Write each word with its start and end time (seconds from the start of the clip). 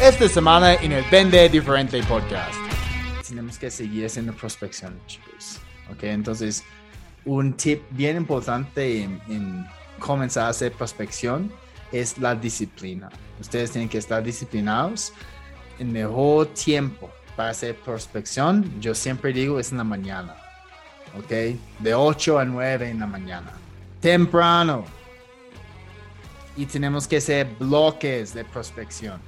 esta 0.00 0.28
semana 0.28 0.74
en 0.74 0.92
el 0.92 1.04
Vende 1.10 1.48
Diferente 1.48 2.00
Podcast. 2.04 2.54
Tenemos 3.26 3.58
que 3.58 3.70
seguir 3.70 4.06
haciendo 4.06 4.32
prospección, 4.32 4.98
chicos. 5.06 5.58
Ok, 5.90 6.04
entonces, 6.04 6.62
un 7.24 7.52
tip 7.54 7.82
bien 7.90 8.16
importante 8.16 9.02
en, 9.02 9.20
en 9.28 9.66
comenzar 9.98 10.44
a 10.44 10.48
hacer 10.50 10.72
prospección 10.72 11.52
es 11.90 12.16
la 12.18 12.34
disciplina. 12.34 13.08
Ustedes 13.40 13.72
tienen 13.72 13.88
que 13.88 13.98
estar 13.98 14.22
disciplinados. 14.22 15.12
El 15.78 15.88
mejor 15.88 16.46
tiempo 16.48 17.10
para 17.36 17.50
hacer 17.50 17.74
prospección, 17.76 18.80
yo 18.80 18.94
siempre 18.94 19.32
digo, 19.32 19.58
es 19.58 19.72
en 19.72 19.78
la 19.78 19.84
mañana. 19.84 20.36
¿Ok? 21.18 21.58
De 21.80 21.94
8 21.94 22.38
a 22.38 22.44
9 22.44 22.90
en 22.90 23.00
la 23.00 23.06
mañana. 23.06 23.52
Temprano. 24.00 24.84
Y 26.56 26.66
tenemos 26.66 27.08
que 27.08 27.16
hacer 27.16 27.48
bloques 27.58 28.32
de 28.32 28.44
prospección. 28.44 29.27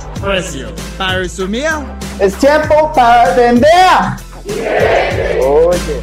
precio. 0.21 0.73
Para 0.97 1.19
resumir, 1.19 1.65
Es 2.19 2.37
tiempo 2.37 2.91
para 2.93 3.35
vender. 3.35 3.67
Oye. 5.43 6.01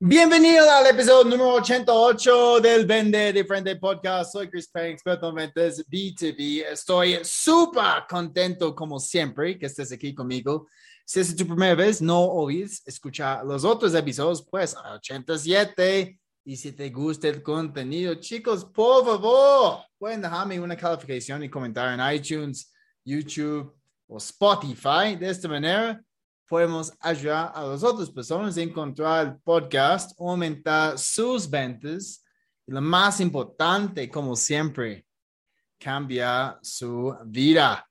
bienvenido 0.00 0.70
al 0.70 0.86
episodio 0.86 1.24
número 1.24 1.54
88 1.54 2.60
del 2.60 2.86
Vende 2.86 3.32
Diferente 3.32 3.76
Podcast. 3.76 4.32
Soy 4.32 4.50
Chris 4.50 4.68
Payne, 4.68 4.90
experto 4.90 5.28
en 5.28 5.34
ventas 5.36 5.84
B2B. 5.88 6.64
Estoy 6.70 7.20
súper 7.22 8.04
contento, 8.08 8.74
como 8.74 8.98
siempre, 8.98 9.58
que 9.58 9.66
estés 9.66 9.92
aquí 9.92 10.14
conmigo. 10.14 10.66
Si 11.06 11.20
es 11.20 11.34
tu 11.34 11.46
primera 11.46 11.74
vez, 11.74 12.02
no 12.02 12.20
olvides 12.24 12.82
escuchar 12.86 13.44
los 13.44 13.64
otros 13.64 13.94
episodios, 13.94 14.46
pues 14.50 14.76
87. 14.76 16.18
Y 16.46 16.56
si 16.56 16.72
te 16.72 16.90
gusta 16.90 17.28
el 17.28 17.42
contenido, 17.42 18.14
chicos, 18.16 18.66
por 18.66 19.02
favor, 19.04 19.78
pueden 19.96 20.20
dejarme 20.20 20.60
una 20.60 20.76
calificación 20.76 21.42
y 21.42 21.48
comentar 21.48 21.98
en 21.98 22.14
iTunes, 22.14 22.70
YouTube 23.02 23.74
o 24.06 24.18
Spotify. 24.18 25.16
De 25.18 25.30
esta 25.30 25.48
manera, 25.48 26.04
podemos 26.46 26.92
ayudar 27.00 27.50
a 27.54 27.64
las 27.64 27.82
otras 27.82 28.10
personas 28.10 28.58
a 28.58 28.60
encontrar 28.60 29.26
el 29.26 29.36
podcast, 29.38 30.20
aumentar 30.20 30.98
sus 30.98 31.48
ventas 31.48 32.22
y 32.66 32.72
lo 32.72 32.82
más 32.82 33.20
importante, 33.20 34.10
como 34.10 34.36
siempre, 34.36 35.06
cambiar 35.78 36.58
su 36.60 37.16
vida. 37.24 37.88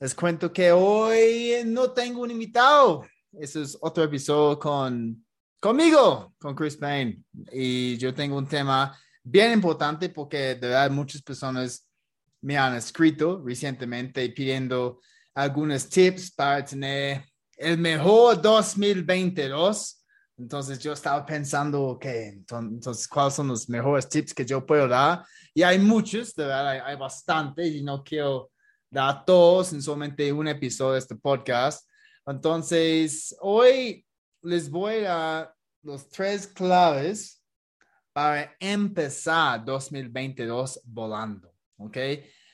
Les 0.00 0.16
cuento 0.16 0.52
que 0.52 0.72
hoy 0.72 1.62
no 1.64 1.92
tengo 1.92 2.22
un 2.22 2.32
invitado. 2.32 3.06
Ese 3.32 3.62
es 3.62 3.78
otro 3.80 4.02
episodio 4.02 4.58
con, 4.58 5.23
conmigo, 5.64 6.34
con 6.38 6.54
Chris 6.54 6.76
Payne. 6.76 7.22
Y 7.50 7.96
yo 7.96 8.12
tengo 8.12 8.36
un 8.36 8.46
tema 8.46 8.94
bien 9.22 9.50
importante 9.50 10.10
porque 10.10 10.56
de 10.56 10.68
verdad 10.68 10.90
muchas 10.90 11.22
personas 11.22 11.88
me 12.42 12.58
han 12.58 12.76
escrito 12.76 13.42
recientemente 13.42 14.28
pidiendo 14.28 15.00
algunos 15.34 15.88
tips 15.88 16.32
para 16.32 16.62
tener 16.62 17.24
el 17.56 17.78
mejor 17.78 18.42
2022. 18.42 20.04
Entonces 20.36 20.80
yo 20.80 20.92
estaba 20.92 21.24
pensando, 21.24 21.82
ok, 21.82 22.04
entonces, 22.04 23.08
¿cuáles 23.08 23.32
son 23.32 23.48
los 23.48 23.66
mejores 23.66 24.06
tips 24.06 24.34
que 24.34 24.44
yo 24.44 24.66
puedo 24.66 24.86
dar? 24.86 25.24
Y 25.54 25.62
hay 25.62 25.78
muchos, 25.78 26.34
de 26.34 26.44
verdad, 26.44 26.68
hay, 26.68 26.80
hay 26.84 26.96
bastantes 26.96 27.74
y 27.74 27.82
no 27.82 28.04
quiero 28.04 28.50
dar 28.90 29.24
todos 29.24 29.72
en 29.72 29.80
solamente 29.80 30.30
un 30.30 30.46
episodio 30.46 30.92
de 30.92 30.98
este 30.98 31.16
podcast. 31.16 31.88
Entonces, 32.26 33.34
hoy 33.40 34.04
les 34.42 34.68
voy 34.68 35.04
a 35.06 35.53
los 35.84 36.08
tres 36.08 36.46
claves 36.46 37.42
para 38.12 38.54
empezar 38.58 39.64
2022 39.64 40.80
volando, 40.84 41.52
¿ok? 41.76 41.96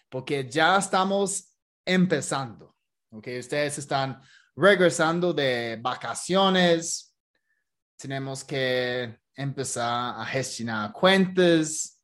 Porque 0.09 0.49
ya 0.49 0.77
estamos 0.77 1.55
empezando, 1.85 2.75
¿ok? 3.11 3.29
Ustedes 3.39 3.79
están 3.79 4.21
regresando 4.57 5.33
de 5.33 5.79
vacaciones, 5.81 7.15
tenemos 7.97 8.43
que 8.43 9.19
empezar 9.35 10.21
a 10.21 10.25
gestionar 10.27 10.93
cuentas, 10.93 12.01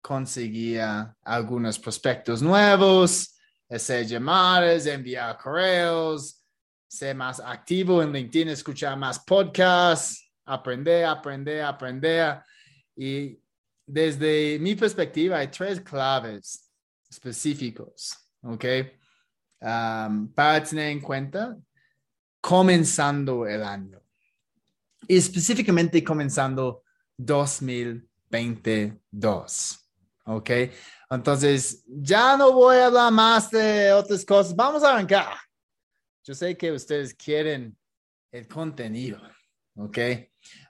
conseguir 0.00 0.80
algunos 1.22 1.78
prospectos 1.78 2.40
nuevos, 2.42 3.34
hacer 3.68 4.06
llamadas, 4.06 4.86
enviar 4.86 5.36
correos, 5.36 6.42
ser 6.86 7.16
más 7.16 7.40
activo 7.40 8.02
en 8.02 8.12
LinkedIn, 8.12 8.48
escuchar 8.48 8.96
más 8.96 9.18
podcasts, 9.18 10.23
aprender, 10.44 11.04
aprender, 11.04 11.62
aprender. 11.62 12.42
Y 12.96 13.38
desde 13.86 14.58
mi 14.60 14.74
perspectiva 14.74 15.38
hay 15.38 15.48
tres 15.48 15.80
claves 15.80 16.70
específicos, 17.08 18.16
¿ok? 18.42 18.64
Um, 19.60 20.28
para 20.32 20.62
tener 20.62 20.90
en 20.90 21.00
cuenta 21.00 21.56
comenzando 22.40 23.46
el 23.46 23.62
año 23.62 24.04
y 25.08 25.16
específicamente 25.16 26.04
comenzando 26.04 26.84
2022. 27.16 29.80
¿Ok? 30.26 30.50
Entonces, 31.10 31.84
ya 31.86 32.34
no 32.36 32.52
voy 32.52 32.76
a 32.76 32.86
hablar 32.86 33.12
más 33.12 33.50
de 33.50 33.92
otras 33.92 34.24
cosas. 34.24 34.56
Vamos 34.56 34.82
a 34.82 34.92
arrancar. 34.92 35.36
Yo 36.24 36.34
sé 36.34 36.56
que 36.56 36.72
ustedes 36.72 37.14
quieren 37.14 37.76
el 38.32 38.48
contenido. 38.48 39.20
¿Ok? 39.76 39.98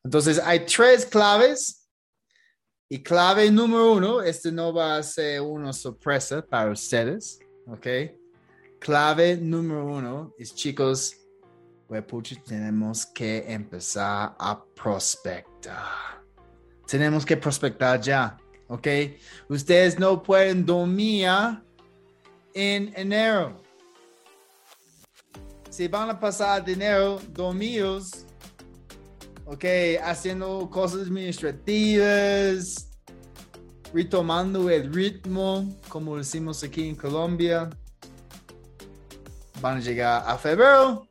Entonces, 0.04 0.40
hay 0.44 0.66
tres 0.66 1.06
claves. 1.06 1.80
Y 2.90 3.02
clave 3.02 3.50
número 3.50 3.94
uno, 3.94 4.22
este 4.22 4.52
no 4.52 4.72
va 4.72 4.96
a 4.96 5.02
ser 5.02 5.40
una 5.40 5.72
sorpresa 5.72 6.44
para 6.44 6.70
ustedes. 6.70 7.40
¿Ok? 7.66 7.86
Clave 8.78 9.38
número 9.38 9.86
uno 9.86 10.34
es, 10.38 10.54
chicos, 10.54 11.16
Pucha, 12.02 12.36
tenemos 12.44 13.06
que 13.06 13.44
empezar 13.46 14.34
a 14.38 14.64
prospectar. 14.74 16.22
Tenemos 16.86 17.24
que 17.24 17.36
prospectar 17.36 18.00
ya, 18.00 18.36
¿ok? 18.68 18.86
Ustedes 19.48 19.98
no 19.98 20.22
pueden 20.22 20.66
dormir 20.66 21.28
en 22.52 22.92
enero. 22.96 23.62
Si 25.70 25.88
van 25.88 26.10
a 26.10 26.18
pasar 26.18 26.64
dinero 26.64 27.20
dormidos, 27.28 28.26
¿ok? 29.46 29.64
Haciendo 30.02 30.68
cosas 30.70 31.02
administrativas, 31.02 32.88
retomando 33.92 34.68
el 34.70 34.92
ritmo, 34.92 35.72
como 35.88 36.16
decimos 36.16 36.62
aquí 36.64 36.88
en 36.88 36.96
Colombia, 36.96 37.70
van 39.60 39.78
a 39.78 39.80
llegar 39.80 40.24
a 40.26 40.36
febrero 40.36 41.06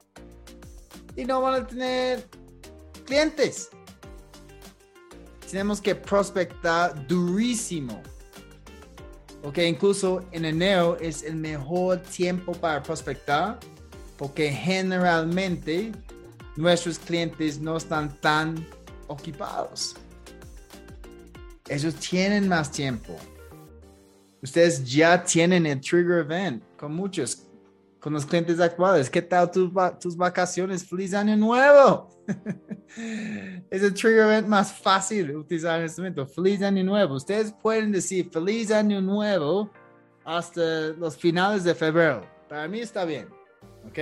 y 1.15 1.25
no 1.25 1.41
van 1.41 1.63
a 1.63 1.67
tener 1.67 2.27
clientes. 3.05 3.69
Tenemos 5.49 5.79
que 5.79 5.95
prospectar 5.95 7.07
durísimo. 7.07 8.01
Ok, 9.43 9.59
incluso 9.59 10.23
en 10.31 10.45
enero 10.45 10.97
es 10.99 11.23
el 11.23 11.35
mejor 11.35 11.99
tiempo 12.01 12.53
para 12.53 12.81
prospectar 12.81 13.59
porque 14.17 14.51
generalmente 14.51 15.91
nuestros 16.55 16.99
clientes 16.99 17.59
no 17.59 17.77
están 17.77 18.19
tan 18.19 18.65
ocupados. 19.07 19.95
Ellos 21.67 21.95
tienen 21.95 22.47
más 22.47 22.71
tiempo. 22.71 23.17
Ustedes 24.41 24.83
ya 24.83 25.23
tienen 25.23 25.65
el 25.65 25.79
trigger 25.79 26.19
event 26.19 26.63
con 26.77 26.93
muchos 26.93 27.47
con 27.99 28.11
los 28.11 28.25
clientes 28.25 28.59
actuales. 28.59 29.09
¿Qué 29.09 29.21
tal 29.21 29.49
tus, 29.49 29.71
tus 30.01 30.17
vacaciones? 30.17 30.85
¡Feliz 30.85 31.13
Año 31.13 31.37
Nuevo! 31.37 32.09
es 33.71 33.81
el 33.81 33.93
trigger 33.93 34.25
event 34.25 34.47
más 34.47 34.73
fácil 34.73 35.27
de 35.27 35.37
utilizar 35.37 35.79
en 35.79 35.85
este 35.85 36.01
momento. 36.01 36.27
¡Feliz 36.27 36.61
Año 36.61 36.83
Nuevo! 36.83 37.15
Ustedes 37.15 37.53
pueden 37.53 37.93
decir 37.93 38.29
¡Feliz 38.29 38.71
Año 38.71 38.99
Nuevo! 38.99 39.71
hasta 40.25 40.89
los 40.97 41.17
finales 41.17 41.63
de 41.63 41.75
febrero. 41.75 42.25
Para 42.49 42.67
mí 42.67 42.81
está 42.81 43.05
bien. 43.05 43.27
¿Ok? 43.87 43.99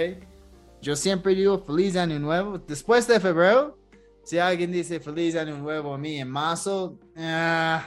Yo 0.81 0.95
siempre 0.95 1.35
digo 1.35 1.59
¡Feliz 1.59 1.95
Año 1.95 2.19
Nuevo! 2.19 2.57
Después 2.57 3.07
de 3.07 3.19
febrero, 3.19 3.77
si 4.23 4.39
alguien 4.39 4.71
dice 4.71 4.99
¡Feliz 4.99 5.35
Año 5.35 5.55
Nuevo! 5.57 5.93
a 5.93 5.97
mí 5.97 6.19
en 6.19 6.29
marzo, 6.29 6.97
uh, 7.15 7.79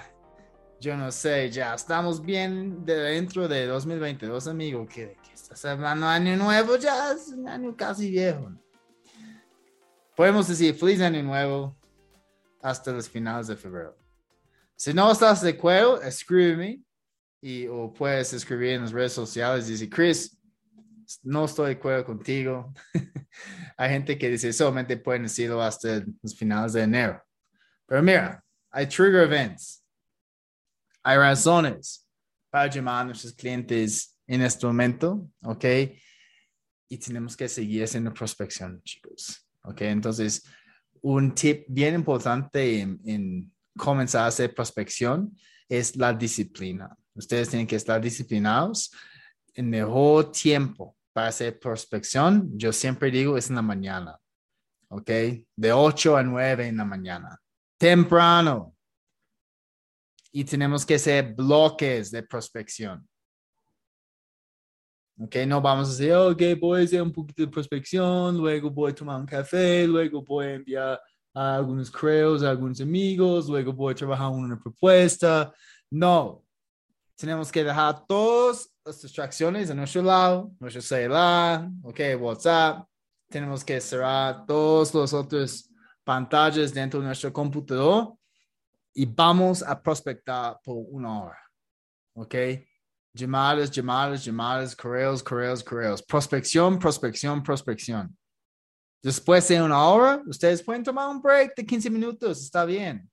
yo 0.80 0.96
no 0.96 1.10
sé, 1.10 1.50
ya 1.50 1.74
estamos 1.74 2.24
bien 2.24 2.84
de 2.84 2.94
dentro 2.94 3.48
de 3.48 3.66
2022, 3.66 4.46
amigo, 4.46 4.86
que, 4.86 5.16
que 5.22 5.32
estás 5.34 5.64
hablando 5.64 6.06
año 6.06 6.36
nuevo, 6.36 6.76
ya 6.76 7.12
es 7.12 7.28
un 7.28 7.48
año 7.48 7.74
casi 7.76 8.10
viejo. 8.10 8.52
Podemos 10.14 10.46
decir 10.46 10.74
feliz 10.74 11.00
año 11.00 11.22
nuevo 11.22 11.76
hasta 12.62 12.92
los 12.92 13.08
finales 13.08 13.48
de 13.48 13.56
febrero. 13.56 13.96
Si 14.76 14.94
no 14.94 15.10
estás 15.10 15.42
de 15.42 15.50
acuerdo, 15.50 16.00
escríbeme 16.00 16.80
y 17.40 17.66
o 17.66 17.92
puedes 17.92 18.32
escribir 18.32 18.70
en 18.70 18.82
las 18.82 18.92
redes 18.92 19.12
sociales 19.12 19.68
y 19.68 19.72
decir, 19.72 19.90
Chris, 19.90 20.38
no 21.22 21.44
estoy 21.44 21.66
de 21.66 21.78
acuerdo 21.78 22.04
contigo. 22.04 22.72
hay 23.76 23.90
gente 23.90 24.18
que 24.18 24.30
dice 24.30 24.52
solamente 24.52 24.96
pueden 24.96 25.24
decirlo 25.24 25.60
hasta 25.62 26.02
los 26.22 26.36
finales 26.36 26.72
de 26.72 26.82
enero. 26.82 27.22
Pero 27.86 28.02
mira, 28.02 28.44
hay 28.70 28.86
trigger 28.86 29.22
events. 29.22 29.84
Hay 31.02 31.18
razones 31.18 32.08
para 32.50 32.70
llamar 32.70 33.02
a 33.02 33.04
nuestros 33.06 33.32
clientes 33.34 34.18
en 34.26 34.42
este 34.42 34.66
momento, 34.66 35.28
¿ok? 35.42 35.64
Y 36.88 36.98
tenemos 36.98 37.36
que 37.36 37.48
seguir 37.48 37.84
haciendo 37.84 38.12
prospección, 38.12 38.80
chicos, 38.82 39.46
¿ok? 39.62 39.82
Entonces, 39.82 40.44
un 41.02 41.34
tip 41.34 41.64
bien 41.68 41.94
importante 41.94 42.80
en, 42.80 43.00
en 43.04 43.52
comenzar 43.76 44.22
a 44.22 44.26
hacer 44.28 44.54
prospección 44.54 45.36
es 45.68 45.96
la 45.96 46.12
disciplina. 46.12 46.96
Ustedes 47.14 47.48
tienen 47.48 47.66
que 47.66 47.76
estar 47.76 48.00
disciplinados. 48.00 48.90
El 49.54 49.66
mejor 49.66 50.32
tiempo 50.32 50.96
para 51.12 51.28
hacer 51.28 51.58
prospección, 51.60 52.50
yo 52.58 52.72
siempre 52.72 53.10
digo, 53.10 53.36
es 53.36 53.48
en 53.48 53.56
la 53.56 53.62
mañana. 53.62 54.18
¿Ok? 54.88 55.10
De 55.56 55.72
8 55.72 56.16
a 56.16 56.22
9 56.22 56.68
en 56.68 56.76
la 56.76 56.84
mañana. 56.84 57.40
Temprano. 57.78 58.74
Y 60.32 60.44
tenemos 60.44 60.84
que 60.84 60.96
hacer 60.96 61.34
bloques 61.34 62.10
de 62.10 62.24
prospección. 62.24 63.08
¿Ok? 65.20 65.36
No 65.46 65.60
vamos 65.60 65.88
a 65.88 65.90
decir, 65.92 66.12
ok, 66.12 66.60
voy 66.60 66.80
a 66.80 66.84
hacer 66.84 67.02
un 67.02 67.12
poquito 67.12 67.42
de 67.42 67.48
prospección, 67.48 68.36
luego 68.36 68.68
voy 68.70 68.90
a 68.90 68.94
tomar 68.94 69.20
un 69.20 69.26
café, 69.26 69.86
luego 69.86 70.22
voy 70.22 70.46
a 70.46 70.54
enviar 70.54 71.00
a 71.32 71.56
algunos 71.56 71.90
creos, 71.90 72.42
a 72.42 72.50
algunos 72.50 72.80
amigos, 72.80 73.48
luego 73.48 73.72
voy 73.72 73.92
a 73.92 73.96
trabajar 73.96 74.28
una 74.30 74.58
propuesta. 74.58 75.52
No, 75.90 76.43
tenemos 77.16 77.50
que 77.50 77.62
dejar 77.62 78.06
todas 78.06 78.68
las 78.84 79.00
distracciones 79.00 79.70
a 79.70 79.74
nuestro 79.74 80.02
lado, 80.02 80.52
nuestro 80.58 80.82
celular, 80.82 81.68
ok, 81.82 82.00
WhatsApp. 82.18 82.86
Tenemos 83.28 83.64
que 83.64 83.80
cerrar 83.80 84.44
todas 84.46 84.94
las 84.94 85.12
otras 85.12 85.70
pantallas 86.04 86.72
dentro 86.72 87.00
de 87.00 87.06
nuestro 87.06 87.32
computador 87.32 88.14
y 88.92 89.06
vamos 89.06 89.62
a 89.62 89.80
prospectar 89.80 90.58
por 90.62 90.76
una 90.90 91.24
hora, 91.24 91.38
ok. 92.14 92.34
Llamadas, 93.12 93.70
llamadas, 93.70 94.24
llamadas, 94.24 94.74
correos, 94.74 95.22
correos, 95.22 95.62
correos. 95.62 96.02
Prospección, 96.02 96.78
prospección, 96.80 97.42
prospección. 97.44 98.16
Después 99.00 99.46
de 99.48 99.62
una 99.62 99.84
hora, 99.84 100.22
ustedes 100.26 100.62
pueden 100.62 100.82
tomar 100.82 101.08
un 101.08 101.22
break 101.22 101.54
de 101.54 101.64
15 101.64 101.90
minutos, 101.90 102.40
está 102.40 102.64
bien. 102.64 103.08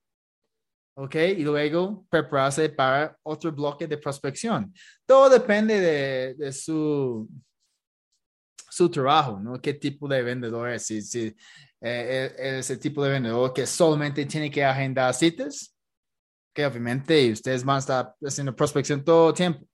¿Ok? 0.95 1.15
Y 1.15 1.43
luego 1.43 2.05
prepararse 2.09 2.69
para 2.69 3.17
otro 3.23 3.51
bloque 3.51 3.87
de 3.87 3.97
prospección. 3.97 4.73
Todo 5.05 5.29
depende 5.29 5.79
de, 5.79 6.33
de 6.35 6.51
su, 6.51 7.29
su 8.69 8.89
trabajo, 8.89 9.39
¿no? 9.39 9.61
¿Qué 9.61 9.73
tipo 9.73 10.07
de 10.07 10.21
vendedor 10.21 10.69
es? 10.69 10.85
Si, 10.85 11.01
si 11.01 11.27
eh, 11.27 11.35
eh 11.79 12.59
es 12.59 12.69
el 12.69 12.79
tipo 12.79 13.03
de 13.03 13.11
vendedor 13.11 13.53
que 13.53 13.65
solamente 13.65 14.25
tiene 14.25 14.51
que 14.51 14.63
agendar 14.63 15.13
citas, 15.13 15.75
que 16.53 16.65
obviamente 16.65 17.31
ustedes 17.31 17.63
van 17.63 17.77
a 17.77 17.79
estar 17.79 18.15
haciendo 18.21 18.55
prospección 18.55 19.03
todo 19.03 19.29
el 19.29 19.35
tiempo. 19.35 19.65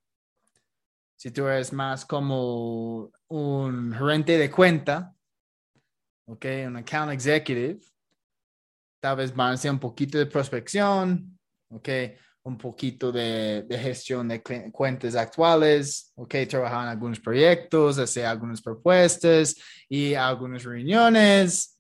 Si 1.16 1.32
tú 1.32 1.48
eres 1.48 1.74
más 1.74 2.06
como 2.06 3.12
un 3.28 3.94
gerente 3.94 4.38
de 4.38 4.52
cuenta, 4.52 5.16
¿ok? 6.28 6.46
Un 6.68 6.78
account 6.78 7.12
executive, 7.12 7.80
tal 9.00 9.18
vez 9.18 9.36
van 9.36 9.52
a 9.52 9.54
hacer 9.54 9.72
un 9.72 9.80
poquito 9.80 10.18
de 10.18 10.26
prospección, 10.26 11.40
¿ok? 11.70 11.90
Un 12.44 12.58
poquito 12.58 13.12
de, 13.12 13.64
de 13.68 13.78
gestión 13.78 14.28
de 14.28 14.42
cuentas 14.72 15.16
actuales, 15.16 16.12
¿ok? 16.16 16.36
Trabajar 16.50 16.84
en 16.84 16.90
algunos 16.90 17.20
proyectos, 17.20 17.98
hacer 17.98 18.26
algunas 18.26 18.62
propuestas 18.62 19.56
y 19.90 20.14
algunas 20.14 20.64
reuniones. 20.64 21.78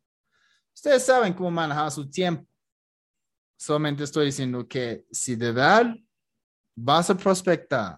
Ustedes 0.75 1.06
saben 1.06 1.34
cómo 1.34 1.50
manejar 1.50 1.92
su 1.92 2.10
tiempo. 2.10 2.46
Solamente 3.58 4.04
estoy 4.04 4.28
diciendo 4.28 4.68
que 4.68 5.06
si 5.12 5.36
de 5.36 5.52
verdad 5.52 5.96
vas 6.75 7.10
a 7.10 7.18
prospectar, 7.18 7.98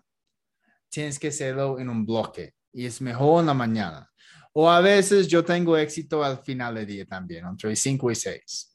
tienes 0.89 1.19
que 1.19 1.27
hacerlo 1.27 1.79
en 1.79 1.89
un 1.89 2.05
bloque 2.05 2.53
y 2.71 2.85
es 2.85 3.01
mejor 3.01 3.41
en 3.41 3.47
la 3.47 3.53
mañana. 3.53 4.09
O 4.53 4.69
a 4.69 4.81
veces 4.81 5.27
yo 5.27 5.43
tengo 5.43 5.77
éxito 5.77 6.23
al 6.23 6.39
final 6.43 6.75
del 6.75 6.85
día 6.85 7.05
también, 7.05 7.45
entre 7.45 7.75
5 7.75 8.11
y 8.11 8.15
6. 8.15 8.68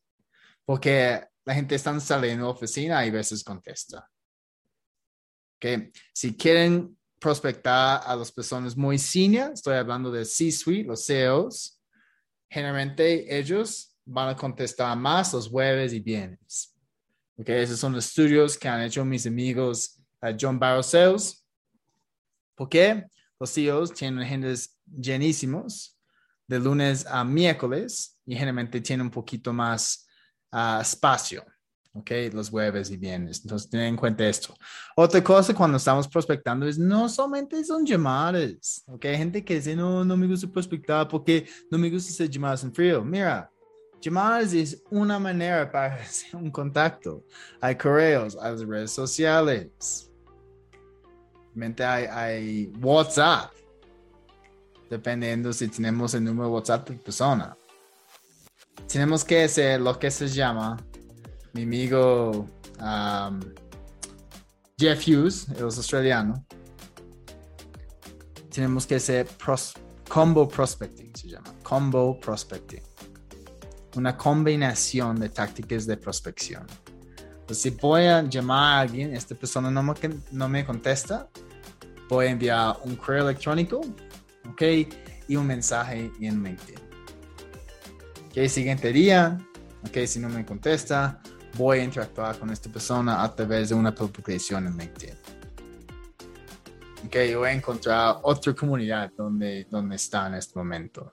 Porque 0.65 1.23
la 1.45 1.55
gente 1.55 1.75
está 1.75 1.99
saliendo 2.01 2.47
de 2.47 2.53
la 2.53 2.57
oficina 2.57 3.05
y 3.05 3.09
a 3.09 3.13
veces 3.13 3.45
contesta. 3.45 4.09
Okay. 5.57 5.91
Si 6.13 6.37
quieren 6.37 6.97
prospectar 7.19 8.03
a 8.05 8.17
las 8.17 8.31
personas 8.31 8.77
muy 8.77 8.99
senior, 8.99 9.53
estoy 9.53 9.77
hablando 9.77 10.11
de 10.11 10.25
C-suite, 10.25 10.87
los 10.87 11.07
CEOs, 11.07 11.81
generalmente 12.51 13.37
ellos 13.37 13.97
van 14.05 14.29
a 14.29 14.37
contestar 14.37 14.97
más 14.97 15.33
los 15.33 15.49
jueves 15.49 15.93
y 15.93 16.01
viernes. 16.01 16.75
Okay. 17.39 17.63
Esos 17.63 17.81
son 17.81 17.95
los 17.95 18.07
estudios 18.07 18.59
que 18.59 18.69
han 18.69 18.83
hecho 18.83 19.05
mis 19.05 19.27
amigos 19.27 19.99
uh, 20.23 20.37
John 20.39 20.59
Barrow 20.59 20.83
Sales. 20.83 21.45
¿Por 22.55 22.69
qué? 22.69 23.05
Los 23.41 23.53
CEOs 23.53 23.93
tienen 23.93 24.21
agendas 24.21 24.79
llenísimos 24.87 25.99
de 26.47 26.61
lunes 26.61 27.07
a 27.07 27.25
miércoles 27.25 28.19
y 28.27 28.35
generalmente 28.35 28.81
tiene 28.81 29.03
un 29.03 29.11
poquito 29.11 29.53
más 29.53 30.07
uh, 30.55 30.81
espacio, 30.81 31.45
¿ok? 31.93 32.11
Los 32.33 32.49
jueves 32.49 32.91
y 32.91 32.97
viernes. 32.97 33.41
Entonces, 33.43 33.69
ten 33.69 33.81
en 33.81 33.97
cuenta 33.97 34.27
esto. 34.27 34.55
Otra 34.97 35.23
cosa 35.23 35.53
cuando 35.55 35.77
estamos 35.77 36.09
prospectando 36.09 36.67
es 36.67 36.79
no 36.79 37.09
solamente 37.09 37.63
son 37.65 37.85
llamadas, 37.85 38.85
¿ok? 38.87 39.05
Hay 39.07 39.17
gente 39.17 39.45
que 39.45 39.57
dice, 39.57 39.75
no, 39.75 40.05
no 40.05 40.17
me 40.17 40.27
gusta 40.27 40.47
prospectar 40.47 41.09
porque 41.09 41.47
no 41.71 41.79
me 41.79 41.91
gusta 41.91 42.13
hacer 42.13 42.31
llamadas 42.31 42.65
en 42.65 42.73
frío. 42.73 43.05
Mira, 43.05 43.51
llamadas 44.01 44.53
es 44.53 44.83
una 44.91 45.19
manera 45.19 45.71
para 45.71 45.95
hacer 46.03 46.37
un 46.37 46.51
contacto. 46.51 47.25
Hay 47.61 47.77
correos, 47.77 48.37
hay 48.41 48.57
redes 48.65 48.93
sociales. 48.93 50.11
Hay, 51.79 52.07
hay 52.07 52.73
WhatsApp 52.81 53.53
dependiendo 54.91 55.53
si 55.53 55.69
tenemos 55.69 56.15
el 56.15 56.25
número 56.25 56.49
de 56.49 56.55
WhatsApp 56.55 56.89
de 56.89 56.97
persona. 56.97 57.57
Tenemos 58.87 59.25
que 59.25 59.45
hacer 59.45 59.81
lo 59.81 59.99
que 59.99 60.11
se 60.11 60.29
llama, 60.29 60.77
mi 61.53 61.63
amigo 61.63 62.47
um, 62.81 63.41
Jeff 64.79 65.07
Hughes, 65.07 65.49
el 65.57 65.65
australiano, 65.65 66.45
tenemos 68.51 68.87
que 68.87 68.97
hacer 68.97 69.27
combo 70.09 70.49
prospecting, 70.49 71.15
se 71.15 71.29
llama, 71.29 71.53
combo 71.63 72.19
prospecting. 72.21 72.83
Una 73.97 74.17
combinación 74.17 75.19
de 75.19 75.29
tácticas 75.29 75.87
de 75.87 75.97
prospección. 75.97 76.67
Pues 77.47 77.61
si 77.61 77.71
voy 77.71 78.07
a 78.07 78.23
llamar 78.23 78.79
a 78.79 78.81
alguien, 78.81 79.15
esta 79.15 79.35
persona 79.35 79.71
no 79.71 79.83
me, 79.83 79.95
no 80.33 80.49
me 80.49 80.65
contesta, 80.65 81.29
voy 82.09 82.27
a 82.27 82.31
enviar 82.31 82.77
un 82.85 82.97
correo 82.97 83.29
electrónico 83.29 83.81
¿ok? 84.49 84.63
Y 85.29 85.37
un 85.37 85.47
mensaje 85.47 86.11
en 86.21 86.43
LinkedIn. 86.43 86.84
¿Ok? 88.37 88.49
Siguiente 88.49 88.93
día, 88.93 89.39
¿ok? 89.87 90.07
Si 90.07 90.19
no 90.19 90.29
me 90.29 90.45
contesta, 90.45 91.21
voy 91.57 91.79
a 91.79 91.85
interactuar 91.85 92.37
con 92.37 92.51
esta 92.51 92.69
persona 92.69 93.23
a 93.23 93.33
través 93.33 93.69
de 93.69 93.77
una 93.77 93.95
publicación 93.95 94.67
en 94.67 94.77
LinkedIn. 94.77 95.15
Ok, 97.07 97.15
voy 97.37 97.49
a 97.49 97.53
encontrar 97.53 98.17
otra 98.23 98.53
comunidad 98.53 99.13
donde, 99.17 99.69
donde 99.71 99.95
está 99.95 100.27
en 100.27 100.35
este 100.35 100.59
momento. 100.59 101.13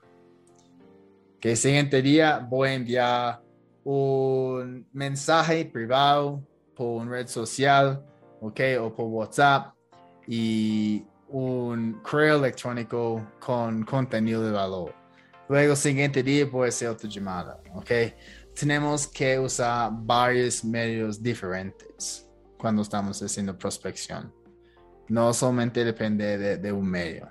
Ok, 1.36 1.54
siguiente 1.54 2.02
día 2.02 2.40
voy 2.40 2.70
a 2.70 2.74
enviar 2.74 3.40
un 3.84 4.84
mensaje 4.92 5.64
privado 5.66 6.42
por 6.74 7.02
una 7.02 7.12
red 7.12 7.28
social, 7.28 8.04
ok, 8.40 8.60
o 8.80 8.92
por 8.96 9.06
WhatsApp 9.06 9.76
y 10.26 11.04
un 11.28 12.00
correo 12.02 12.38
electrónico 12.38 13.24
con 13.38 13.84
contenido 13.84 14.42
de 14.42 14.50
valor. 14.50 15.01
Luego, 15.52 15.76
siguiente 15.76 16.22
día 16.22 16.50
puede 16.50 16.72
ser 16.72 16.88
otra 16.88 17.10
llamada, 17.10 17.60
¿ok? 17.74 17.90
Tenemos 18.58 19.06
que 19.06 19.38
usar 19.38 19.90
varios 19.92 20.64
medios 20.64 21.22
diferentes 21.22 22.26
cuando 22.56 22.80
estamos 22.80 23.22
haciendo 23.22 23.58
prospección. 23.58 24.32
No 25.08 25.30
solamente 25.34 25.84
depende 25.84 26.38
de, 26.38 26.56
de 26.56 26.72
un 26.72 26.86
medio. 26.86 27.30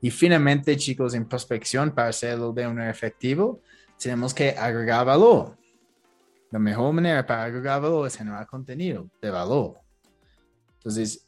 Y 0.00 0.10
finalmente, 0.10 0.76
chicos, 0.76 1.14
en 1.14 1.28
prospección, 1.28 1.92
para 1.92 2.08
hacerlo 2.08 2.52
de 2.52 2.66
un 2.66 2.80
efectivo, 2.80 3.60
tenemos 3.96 4.34
que 4.34 4.50
agregar 4.58 5.06
valor. 5.06 5.56
La 6.50 6.58
mejor 6.58 6.92
manera 6.92 7.24
para 7.24 7.44
agregar 7.44 7.82
valor 7.82 8.08
es 8.08 8.16
generar 8.16 8.48
contenido 8.48 9.08
de 9.22 9.30
valor. 9.30 9.78
Entonces, 10.78 11.24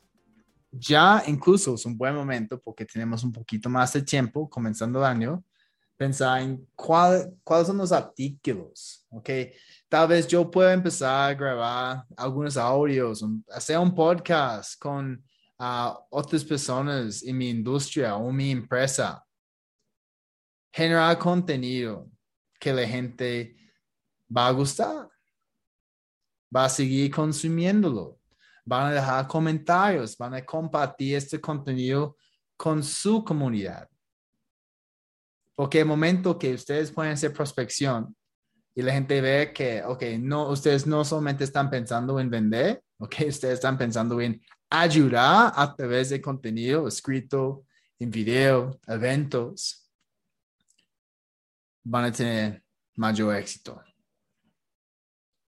ya 0.72 1.22
incluso 1.28 1.76
es 1.76 1.86
un 1.86 1.96
buen 1.96 2.16
momento 2.16 2.60
porque 2.60 2.84
tenemos 2.84 3.22
un 3.22 3.30
poquito 3.30 3.70
más 3.70 3.92
de 3.92 4.02
tiempo 4.02 4.50
comenzando 4.50 4.98
el 4.98 5.04
año, 5.04 5.44
pensar 6.02 6.42
en 6.42 6.68
cuál, 6.74 7.34
cuáles 7.44 7.66
son 7.66 7.78
los 7.78 7.92
artículos, 7.92 9.06
¿ok? 9.10 9.30
Tal 9.88 10.08
vez 10.08 10.26
yo 10.26 10.50
pueda 10.50 10.72
empezar 10.72 11.30
a 11.30 11.34
grabar 11.34 12.04
algunos 12.16 12.56
audios, 12.56 13.24
hacer 13.50 13.78
un 13.78 13.94
podcast 13.94 14.78
con 14.80 15.22
uh, 15.58 15.94
otras 16.10 16.44
personas 16.44 17.22
en 17.22 17.38
mi 17.38 17.50
industria 17.50 18.16
o 18.16 18.32
mi 18.32 18.50
empresa. 18.50 19.24
Generar 20.72 21.18
contenido 21.18 22.08
que 22.58 22.72
la 22.72 22.86
gente 22.86 23.54
va 24.34 24.48
a 24.48 24.52
gustar, 24.52 25.08
va 26.54 26.64
a 26.64 26.68
seguir 26.68 27.10
consumiéndolo 27.10 28.18
van 28.64 28.86
a 28.86 28.92
dejar 28.92 29.26
comentarios, 29.26 30.16
van 30.16 30.34
a 30.34 30.44
compartir 30.44 31.16
este 31.16 31.40
contenido 31.40 32.16
con 32.56 32.82
su 32.82 33.24
comunidad. 33.24 33.88
Porque 35.54 35.80
el 35.80 35.86
momento 35.86 36.38
que 36.38 36.54
ustedes 36.54 36.90
pueden 36.90 37.12
hacer 37.12 37.32
prospección 37.32 38.16
y 38.74 38.82
la 38.82 38.92
gente 38.92 39.20
ve 39.20 39.52
que, 39.52 39.82
ok, 39.82 40.02
no, 40.18 40.48
ustedes 40.48 40.86
no 40.86 41.04
solamente 41.04 41.44
están 41.44 41.68
pensando 41.68 42.18
en 42.18 42.30
vender, 42.30 42.82
ok, 42.98 43.14
ustedes 43.28 43.54
están 43.54 43.76
pensando 43.76 44.20
en 44.20 44.40
ayudar 44.70 45.52
a 45.54 45.74
través 45.74 46.10
de 46.10 46.20
contenido 46.20 46.88
escrito, 46.88 47.64
en 47.98 48.10
video, 48.10 48.80
eventos, 48.88 49.88
van 51.84 52.06
a 52.06 52.12
tener 52.12 52.62
mayor 52.96 53.36
éxito. 53.36 53.80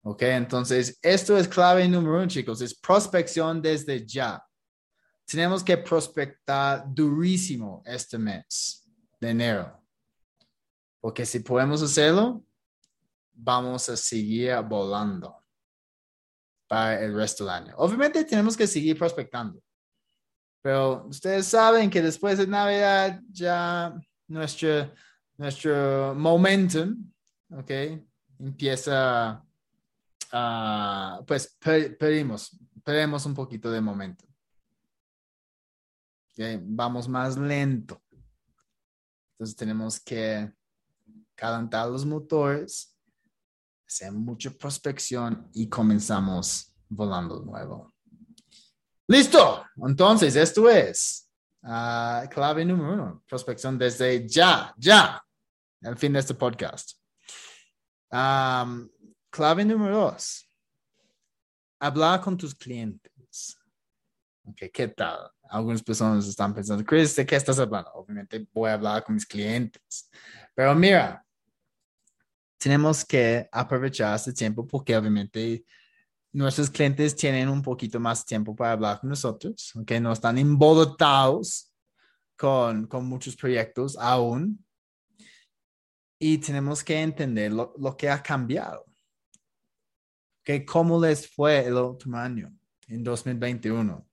Ok, 0.02 0.22
entonces 0.22 0.98
esto 1.00 1.36
es 1.36 1.48
clave 1.48 1.88
número 1.88 2.18
uno, 2.18 2.28
chicos, 2.28 2.60
es 2.60 2.78
prospección 2.78 3.62
desde 3.62 4.06
ya. 4.06 4.44
Tenemos 5.24 5.64
que 5.64 5.78
prospectar 5.78 6.84
durísimo 6.86 7.82
este 7.86 8.18
mes 8.18 8.86
de 9.18 9.30
enero. 9.30 9.83
Porque 11.04 11.26
si 11.26 11.40
podemos 11.40 11.82
hacerlo, 11.82 12.42
vamos 13.34 13.90
a 13.90 13.96
seguir 13.96 14.56
volando 14.66 15.36
para 16.66 16.98
el 17.04 17.14
resto 17.14 17.44
del 17.44 17.52
año. 17.52 17.74
Obviamente 17.76 18.24
tenemos 18.24 18.56
que 18.56 18.66
seguir 18.66 18.96
prospectando. 18.96 19.60
Pero 20.62 21.04
ustedes 21.06 21.44
saben 21.46 21.90
que 21.90 22.00
después 22.00 22.38
de 22.38 22.46
Navidad 22.46 23.20
ya 23.30 23.94
nuestro, 24.28 24.94
nuestro 25.36 26.14
momentum, 26.14 27.12
¿ok? 27.50 27.70
Empieza 28.38 29.44
Ah, 30.32 31.22
pues 31.28 31.56
pedimos, 31.98 32.58
pedimos 32.82 33.24
un 33.24 33.34
poquito 33.34 33.70
de 33.70 33.80
momento. 33.80 34.24
Vamos 36.62 37.08
más 37.08 37.36
lento. 37.36 38.02
Entonces 39.34 39.54
tenemos 39.54 40.00
que 40.00 40.52
calentar 41.34 41.88
los 41.88 42.04
motores, 42.04 42.96
hacer 43.86 44.12
mucha 44.12 44.50
prospección 44.50 45.48
y 45.52 45.68
comenzamos 45.68 46.74
volando 46.88 47.40
nuevo. 47.40 47.94
Listo. 49.06 49.64
Entonces, 49.86 50.34
esto 50.36 50.68
es 50.70 51.30
uh, 51.62 52.28
clave 52.30 52.64
número 52.64 52.94
uno, 52.94 53.22
prospección 53.26 53.78
desde 53.78 54.26
ya, 54.26 54.74
ya, 54.78 55.22
al 55.82 55.96
fin 55.96 56.12
de 56.12 56.20
este 56.20 56.34
podcast. 56.34 56.92
Clave 59.30 59.64
número 59.64 59.98
dos. 59.98 60.48
Hablar 61.80 62.20
con 62.20 62.36
tus 62.36 62.54
clientes. 62.54 63.58
Okay, 64.44 64.70
¿Qué 64.70 64.88
tal? 64.88 65.33
Algunas 65.48 65.82
personas 65.82 66.26
están 66.26 66.54
pensando, 66.54 66.84
Chris, 66.84 67.14
¿de 67.16 67.26
qué 67.26 67.36
estás 67.36 67.58
hablando? 67.58 67.90
Obviamente 67.94 68.46
voy 68.52 68.70
a 68.70 68.74
hablar 68.74 69.04
con 69.04 69.14
mis 69.14 69.26
clientes. 69.26 70.10
Pero 70.54 70.74
mira, 70.74 71.24
tenemos 72.58 73.04
que 73.04 73.48
aprovechar 73.52 74.16
este 74.16 74.32
tiempo 74.32 74.66
porque 74.66 74.96
obviamente 74.96 75.64
nuestros 76.32 76.70
clientes 76.70 77.14
tienen 77.14 77.48
un 77.48 77.62
poquito 77.62 78.00
más 78.00 78.24
tiempo 78.24 78.56
para 78.56 78.72
hablar 78.72 79.00
con 79.00 79.10
nosotros, 79.10 79.72
que 79.86 80.00
no 80.00 80.12
están 80.12 80.38
involucrados 80.38 81.72
con, 82.36 82.86
con 82.86 83.06
muchos 83.06 83.36
proyectos 83.36 83.96
aún. 83.98 84.64
Y 86.18 86.38
tenemos 86.38 86.82
que 86.82 87.00
entender 87.00 87.52
lo, 87.52 87.74
lo 87.78 87.96
que 87.96 88.08
ha 88.08 88.22
cambiado 88.22 88.84
que 90.44 90.64
cómo 90.64 91.00
les 91.00 91.26
fue 91.26 91.66
el 91.66 91.74
último 91.74 92.18
año, 92.18 92.54
en 92.86 93.02
2021. 93.02 94.06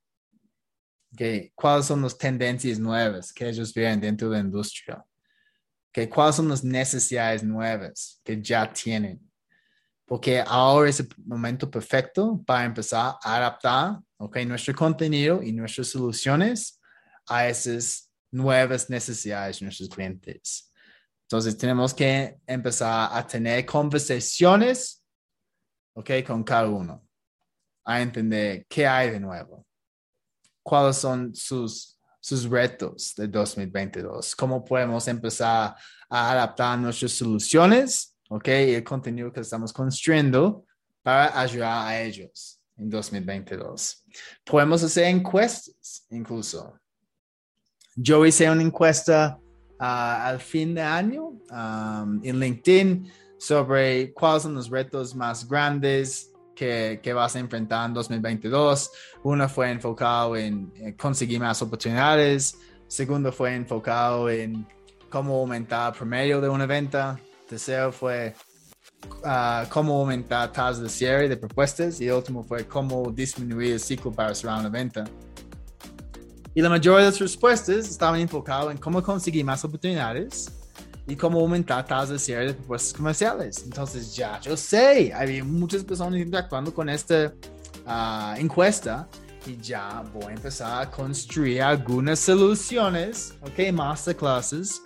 ¿Cuáles 1.56 1.86
son 1.86 2.02
las 2.02 2.18
tendencias 2.18 2.80
nuevas 2.80 3.34
que 3.34 3.50
ellos 3.50 3.74
ven 3.74 4.00
dentro 4.00 4.30
de 4.30 4.38
la 4.38 4.44
industria? 4.44 5.04
¿Cuáles 6.10 6.36
son 6.36 6.48
las 6.48 6.64
necesidades 6.64 7.44
nuevas 7.44 8.22
que 8.24 8.42
ya 8.42 8.72
tienen? 8.72 9.20
Porque 10.06 10.44
ahora 10.46 10.90
es 10.90 11.00
el 11.00 11.10
momento 11.26 11.70
perfecto 11.70 12.42
para 12.46 12.66
empezar 12.66 13.16
a 13.22 13.36
adaptar 13.36 14.00
okay, 14.18 14.46
nuestro 14.46 14.74
contenido 14.74 15.42
y 15.44 15.52
nuestras 15.52 15.88
soluciones 15.88 16.80
a 17.28 17.48
esas 17.48 18.10
nuevas 18.32 18.90
necesidades 18.90 19.60
de 19.60 19.66
nuestros 19.66 19.90
clientes. 19.90 20.72
Entonces, 21.24 21.58
tenemos 21.58 21.94
que 21.94 22.38
empezar 22.46 23.10
a 23.14 23.26
tener 23.26 23.66
conversaciones 23.66 25.02
¿ok? 25.94 26.10
Con 26.26 26.44
cada 26.44 26.68
uno, 26.68 27.08
a 27.86 28.02
entender 28.02 28.66
qué 28.70 28.88
hay 28.88 29.12
de 29.12 29.20
nuevo, 29.20 29.66
cuáles 30.64 30.98
son 30.98 31.34
sus, 31.34 32.00
sus 32.20 32.50
retos 32.50 33.14
de 33.16 33.28
2022, 33.28 34.36
cómo 34.36 34.64
podemos 34.64 35.08
empezar 35.08 35.76
a 36.10 36.32
adaptar 36.32 36.78
nuestras 36.78 37.14
soluciones, 37.14 38.16
¿ok? 38.30 38.48
Y 38.48 38.74
el 38.76 38.84
contenido 38.84 39.32
que 39.32 39.40
estamos 39.40 39.74
construyendo 39.74 40.66
para 41.02 41.40
ayudar 41.40 41.88
a 41.88 42.02
ellos 42.02 42.60
en 42.78 42.90
2022. 42.90 44.04
Podemos 44.46 44.84
hacer 44.84 45.06
encuestas 45.06 46.06
incluso. 46.10 46.74
Yo 47.96 48.26
hice 48.26 48.50
una 48.50 48.62
encuesta 48.62 49.40
ah, 49.80 50.28
al 50.28 50.40
fin 50.40 50.74
de 50.74 50.82
año 50.82 51.28
um, 51.28 52.22
en 52.24 52.40
LinkedIn 52.40 53.12
sobre 53.38 54.14
cuáles 54.14 54.44
son 54.44 54.56
los 54.56 54.70
retos 54.70 55.16
más 55.16 55.48
grandes 55.48 56.31
que, 57.02 57.14
vas 57.14 57.36
a 57.36 57.40
enfrentar 57.40 57.88
en 57.88 57.94
2022. 57.94 58.92
Uno 59.24 59.50
fue 59.50 59.72
enfocado 59.72 60.36
en, 60.38 60.72
conseguir 60.98 61.40
más 61.40 61.62
oportunidades. 61.62 62.58
Segundo 62.88 63.32
fue 63.32 63.56
enfocado 63.56 64.30
en 64.30 64.68
cómo 65.10 65.40
aumentar 65.40 65.92
el 65.92 65.98
promedio 65.98 66.40
de 66.40 66.50
una 66.50 66.68
venta. 66.68 67.20
Tercero 67.50 67.92
fue 67.92 68.36
uh, 69.24 69.68
cómo 69.70 70.00
aumentar 70.02 70.52
tasas 70.52 70.84
de 70.84 70.90
cierre 70.90 71.28
de 71.28 71.38
propuestas. 71.38 72.00
Y 72.00 72.08
el 72.08 72.14
último 72.14 72.44
fue 72.44 72.68
cómo 72.68 73.12
disminuir 73.12 73.74
el 73.74 73.80
ciclo 73.80 74.12
para 74.12 74.36
cerrar 74.36 74.60
una 74.60 74.70
venta. 74.70 75.06
Y 76.54 76.62
la 76.62 76.70
mayoría 76.70 77.06
de 77.06 77.12
las 77.12 77.20
respuestas 77.20 77.90
estaban 77.90 78.20
enfocadas 78.20 78.72
en 78.72 78.78
cómo 78.78 79.02
conseguir 79.02 79.44
más 79.46 79.64
oportunidades 79.64 80.61
y 81.08 81.16
cómo 81.16 81.40
aumentar 81.40 81.86
tasas 81.86 82.10
de 82.10 82.20
cierre 82.20 82.48
de 82.48 82.54
propuestas 82.54 82.94
comerciales. 82.94 83.64
Entonces 83.64 84.16
ya, 84.16 84.40
yo 84.40 84.56
sé, 84.56 85.14
hay 85.14 85.42
muchas 85.42 85.84
personas 85.84 86.20
interactuando 86.20 86.74
con 86.74 86.90
esta 86.90 87.34
uh, 87.86 88.40
encuesta 88.40 89.08
y 89.46 89.58
ya 89.58 90.04
voy 90.14 90.26
a 90.26 90.36
empezar 90.36 90.84
a 90.84 90.92
construir 90.92 91.62
algunas 91.64 92.20
soluciones, 92.20 93.34
ok, 93.42 93.74
masterclasses 93.74 94.82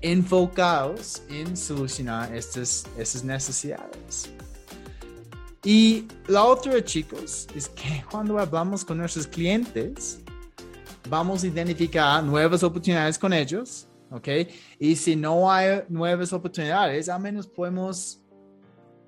enfocados 0.00 1.22
en 1.30 1.56
solucionar 1.56 2.34
estas, 2.34 2.84
estas 2.98 3.24
necesidades. 3.24 4.30
Y 5.64 6.06
la 6.28 6.44
otra, 6.44 6.84
chicos, 6.84 7.46
es 7.54 7.70
que 7.70 8.04
cuando 8.10 8.38
hablamos 8.38 8.84
con 8.84 8.98
nuestros 8.98 9.26
clientes, 9.26 10.20
vamos 11.08 11.42
a 11.42 11.46
identificar 11.46 12.22
nuevas 12.22 12.62
oportunidades 12.62 13.18
con 13.18 13.32
ellos 13.32 13.86
¿ok? 14.14 14.28
Y 14.78 14.94
si 14.94 15.16
no 15.16 15.50
hay 15.50 15.82
nuevas 15.88 16.32
oportunidades, 16.32 17.08
al 17.08 17.20
menos 17.20 17.46
podemos 17.46 18.20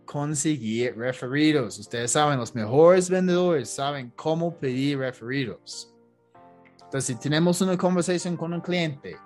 conseguir 0.04 0.96
referidos. 0.96 1.78
Ustedes 1.78 2.10
saben, 2.10 2.38
los 2.38 2.54
mejores 2.54 3.08
vendedores 3.08 3.70
saben 3.70 4.12
cómo 4.16 4.56
pedir 4.56 4.98
referidos. 4.98 5.92
Entonces, 6.84 7.04
si 7.04 7.14
tenemos 7.14 7.60
una 7.60 7.76
conversación 7.76 8.36
con 8.36 8.52
un 8.52 8.60
cliente 8.60 9.16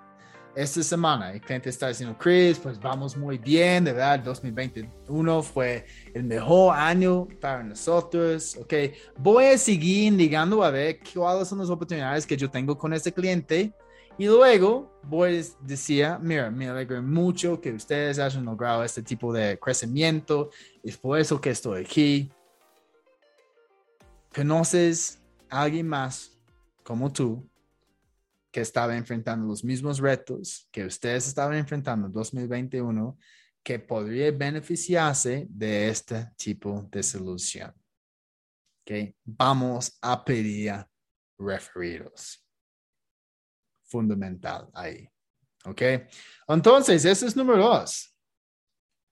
esta 0.55 0.83
semana, 0.83 1.31
el 1.31 1.41
cliente 1.41 1.69
está 1.69 1.87
diciendo, 1.87 2.15
Chris, 2.19 2.59
pues 2.59 2.79
vamos 2.79 3.15
muy 3.15 3.37
bien, 3.37 3.85
de 3.85 3.93
verdad, 3.93 4.19
2021 4.19 5.43
fue 5.43 5.85
el 6.13 6.23
mejor 6.23 6.75
año 6.75 7.27
para 7.39 7.63
nosotros, 7.63 8.57
ok, 8.57 8.73
voy 9.17 9.45
a 9.45 9.57
seguir 9.57 10.11
indicando 10.11 10.61
a 10.63 10.69
ver 10.69 10.99
cuáles 11.13 11.47
son 11.47 11.59
las 11.59 11.69
oportunidades 11.69 12.27
que 12.27 12.35
yo 12.35 12.49
tengo 12.49 12.77
con 12.77 12.93
este 12.93 13.13
cliente 13.13 13.73
Y 14.17 14.25
luego, 14.27 14.91
Boyd 15.03 15.45
decía, 15.61 16.19
mira, 16.19 16.51
me 16.51 16.67
alegro 16.67 17.01
mucho 17.01 17.59
que 17.59 17.71
ustedes 17.71 18.19
hayan 18.19 18.45
logrado 18.45 18.83
este 18.83 19.01
tipo 19.01 19.33
de 19.33 19.57
crecimiento, 19.57 20.51
es 20.83 20.97
por 20.97 21.17
eso 21.17 21.39
que 21.39 21.51
estoy 21.51 21.83
aquí. 21.83 22.31
¿Conoces 24.33 25.21
a 25.49 25.63
alguien 25.63 25.87
más 25.87 26.37
como 26.83 27.11
tú 27.11 27.49
que 28.51 28.61
estaba 28.61 28.95
enfrentando 28.95 29.47
los 29.47 29.63
mismos 29.63 29.99
retos 29.99 30.67
que 30.71 30.85
ustedes 30.85 31.27
estaban 31.27 31.55
enfrentando 31.57 32.07
en 32.07 32.13
2021 32.13 33.17
que 33.63 33.79
podría 33.79 34.31
beneficiarse 34.31 35.47
de 35.49 35.89
este 35.89 36.27
tipo 36.37 36.87
de 36.91 37.01
solución? 37.01 37.73
Okay. 38.81 39.15
Vamos 39.23 39.97
a 40.01 40.23
pedir 40.23 40.85
referidos 41.37 42.45
fundamental 43.91 44.69
ahí. 44.73 45.07
¿Ok? 45.65 45.81
Entonces, 46.47 47.05
eso 47.05 47.27
es 47.27 47.35
número 47.35 47.63
dos. 47.63 48.15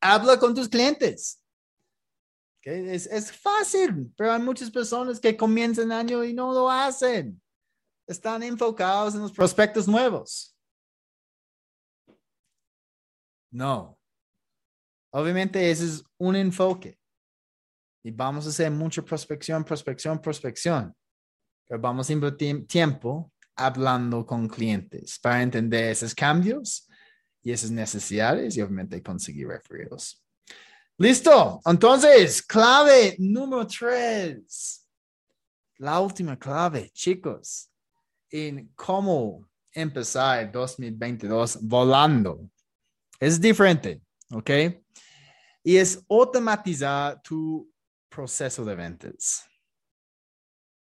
Habla 0.02 0.40
con 0.40 0.56
tus 0.56 0.68
clientes. 0.68 1.44
¿Okay? 2.58 2.90
Es, 2.90 3.06
es 3.06 3.32
fácil, 3.32 4.12
pero 4.18 4.32
hay 4.32 4.42
muchas 4.42 4.72
personas 4.72 5.20
que 5.20 5.38
comienzan 5.38 5.86
el 5.86 5.92
año 5.92 6.24
y 6.24 6.34
no 6.34 6.54
lo 6.54 6.72
hacen. 6.72 7.40
Están 8.08 8.42
enfocados 8.42 9.14
en 9.14 9.22
los 9.22 9.32
prospectos 9.32 9.88
nuevos. 9.88 10.56
No. 13.52 14.00
Obviamente 15.12 15.70
ese 15.70 15.86
es 15.86 16.04
un 16.18 16.36
enfoque. 16.36 16.98
Y 18.04 18.12
vamos 18.12 18.46
a 18.46 18.50
hacer 18.50 18.72
mucha 18.72 19.02
prospección, 19.02 19.64
prospección, 19.64 20.20
prospección. 20.20 20.96
Pero 21.68 21.82
vamos 21.82 22.10
a 22.10 22.14
invertir 22.14 22.66
tiempo 22.66 23.32
hablando 23.60 24.26
con 24.26 24.48
clientes 24.48 25.20
para 25.20 25.44
entender 25.44 25.92
esos 25.92 26.16
cambios 26.16 26.88
y 27.44 27.52
esas 27.52 27.72
necesidades 27.72 28.56
y 28.56 28.62
obviamente 28.62 29.04
conseguir 29.04 29.48
referidos. 29.48 30.24
Listo. 30.98 31.62
Entonces, 31.66 32.42
clave 32.42 33.16
número 33.20 33.68
tres. 33.68 34.88
La 35.78 36.00
última 36.00 36.38
clave, 36.38 36.90
chicos, 36.92 37.70
en 38.30 38.72
cómo 38.76 39.46
empezar 39.72 40.52
2022 40.52 41.60
volando. 41.62 42.50
Es 43.20 43.40
diferente, 43.40 44.02
¿ok? 44.32 44.50
Y 45.64 45.76
es 45.78 46.04
automatizar 46.10 47.22
tu 47.22 47.70
proceso 48.10 48.64
de 48.64 48.76
ventas 48.76 49.50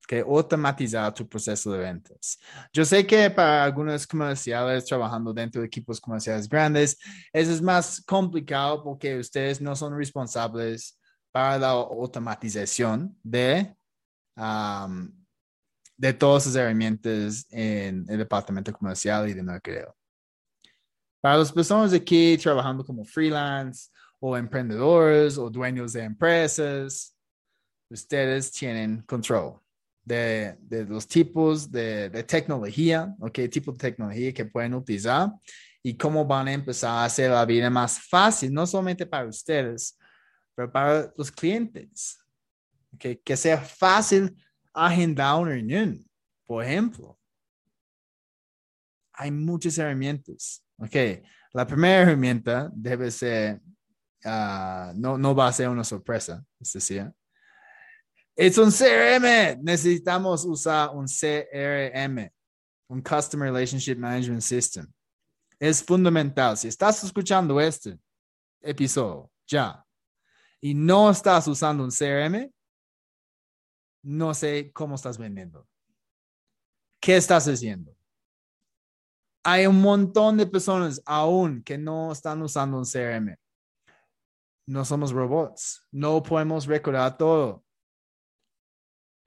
que 0.07 0.21
automatizar 0.21 1.13
tu 1.13 1.27
proceso 1.27 1.73
de 1.73 1.79
ventas. 1.79 2.39
Yo 2.71 2.85
sé 2.85 3.05
que 3.05 3.29
para 3.29 3.65
algunos 3.65 4.07
comerciales 4.07 4.85
trabajando 4.85 5.33
dentro 5.33 5.61
de 5.61 5.67
equipos 5.67 5.99
comerciales 5.99 6.47
grandes, 6.47 6.97
eso 7.33 7.51
es 7.51 7.61
más 7.61 8.01
complicado 8.05 8.83
porque 8.83 9.19
ustedes 9.19 9.59
no 9.59 9.75
son 9.75 9.95
responsables 9.95 10.97
para 11.31 11.59
la 11.59 11.69
automatización 11.71 13.15
de, 13.21 13.75
de 15.97 16.13
todas 16.13 16.45
las 16.45 16.55
herramientas 16.55 17.45
en 17.49 18.05
el 18.07 18.17
departamento 18.17 18.71
comercial 18.71 19.27
y 19.29 19.33
de 19.33 19.43
mercadeo. 19.43 19.93
Para 21.19 21.37
las 21.37 21.51
personas 21.51 21.91
aquí 21.91 22.37
trabajando 22.37 22.85
como 22.85 23.03
freelance 23.03 23.89
o 24.21 24.37
emprendedores 24.37 25.37
o 25.37 25.49
dueños 25.49 25.91
de 25.91 26.03
empresas, 26.03 27.13
ustedes 27.89 28.51
tienen 28.53 29.01
control 29.01 29.59
de, 30.07 30.85
los 30.87 31.07
tipos 31.07 31.69
de, 31.69 32.23
tecnología, 32.23 33.13
¿ok? 33.19 33.39
Tipo 33.51 33.71
de 33.73 33.77
tecnología 33.77 34.33
que 34.33 34.45
pueden 34.45 34.73
utilizar 34.73 35.31
y 35.83 35.95
cómo 35.97 36.25
van 36.25 36.47
a 36.47 36.53
empezar 36.53 36.91
a 36.91 37.05
hacer 37.05 37.31
la 37.31 37.45
vida 37.45 37.69
más 37.69 37.99
fácil, 37.99 38.53
no 38.53 38.65
solamente 38.65 39.05
para 39.05 39.27
ustedes, 39.27 39.97
pero 40.55 40.71
para 40.71 41.11
los 41.17 41.31
clientes. 41.31 42.19
¿okay? 42.93 43.17
Que 43.17 43.35
sea 43.35 43.57
fácil 43.57 44.35
agendar 44.73 45.39
una 45.39 45.51
reunión, 45.51 46.05
por 46.45 46.63
ejemplo. 46.63 47.19
Hay 49.13 49.31
muchas 49.31 49.77
herramientas. 49.77 50.63
Ok, 50.77 50.95
la 51.53 51.65
primera 51.65 52.03
herramienta 52.03 52.69
debe 52.73 53.09
ser, 53.11 53.59
ah, 54.23 54.93
no, 54.95 55.17
no 55.17 55.35
va 55.35 55.47
a 55.47 55.53
ser 55.53 55.69
una 55.69 55.83
sorpresa, 55.83 56.45
es 56.59 56.71
decir, 56.71 57.11
es 58.37 58.57
un 58.59 58.69
CRM. 58.71 59.59
Necesitamos 59.63 60.45
usar 60.45 60.91
un 60.95 61.07
CRM, 61.07 62.31
un 62.87 63.01
Customer 63.01 63.51
Relationship 63.51 63.97
Management 63.97 64.43
System. 64.43 64.87
Es 65.59 65.83
fundamental. 65.83 66.55
Si 66.55 66.67
estás 66.67 67.03
escuchando 67.03 67.59
este 67.59 67.99
episodio 68.61 69.31
ya 69.47 69.83
y 70.61 70.75
no 70.75 71.09
estás 71.09 71.47
usando 71.47 71.83
un 71.83 71.89
CRM, 71.89 72.51
no 74.03 74.33
sé 74.35 74.71
cómo 74.71 74.95
estás 74.95 75.17
vendiendo. 75.17 75.67
¿Qué 77.01 77.17
estás 77.17 77.47
haciendo? 77.47 77.95
Hay 79.43 79.65
un 79.65 79.81
montón 79.81 80.37
de 80.37 80.45
personas 80.45 81.01
aún 81.05 81.63
que 81.63 81.77
no 81.77 82.11
están 82.11 82.41
usando 82.43 82.77
un 82.77 82.85
CRM. 82.85 83.35
No 84.67 84.85
somos 84.85 85.11
robots. 85.11 85.83
No 85.91 86.21
podemos 86.21 86.67
recordar 86.67 87.17
todo 87.17 87.63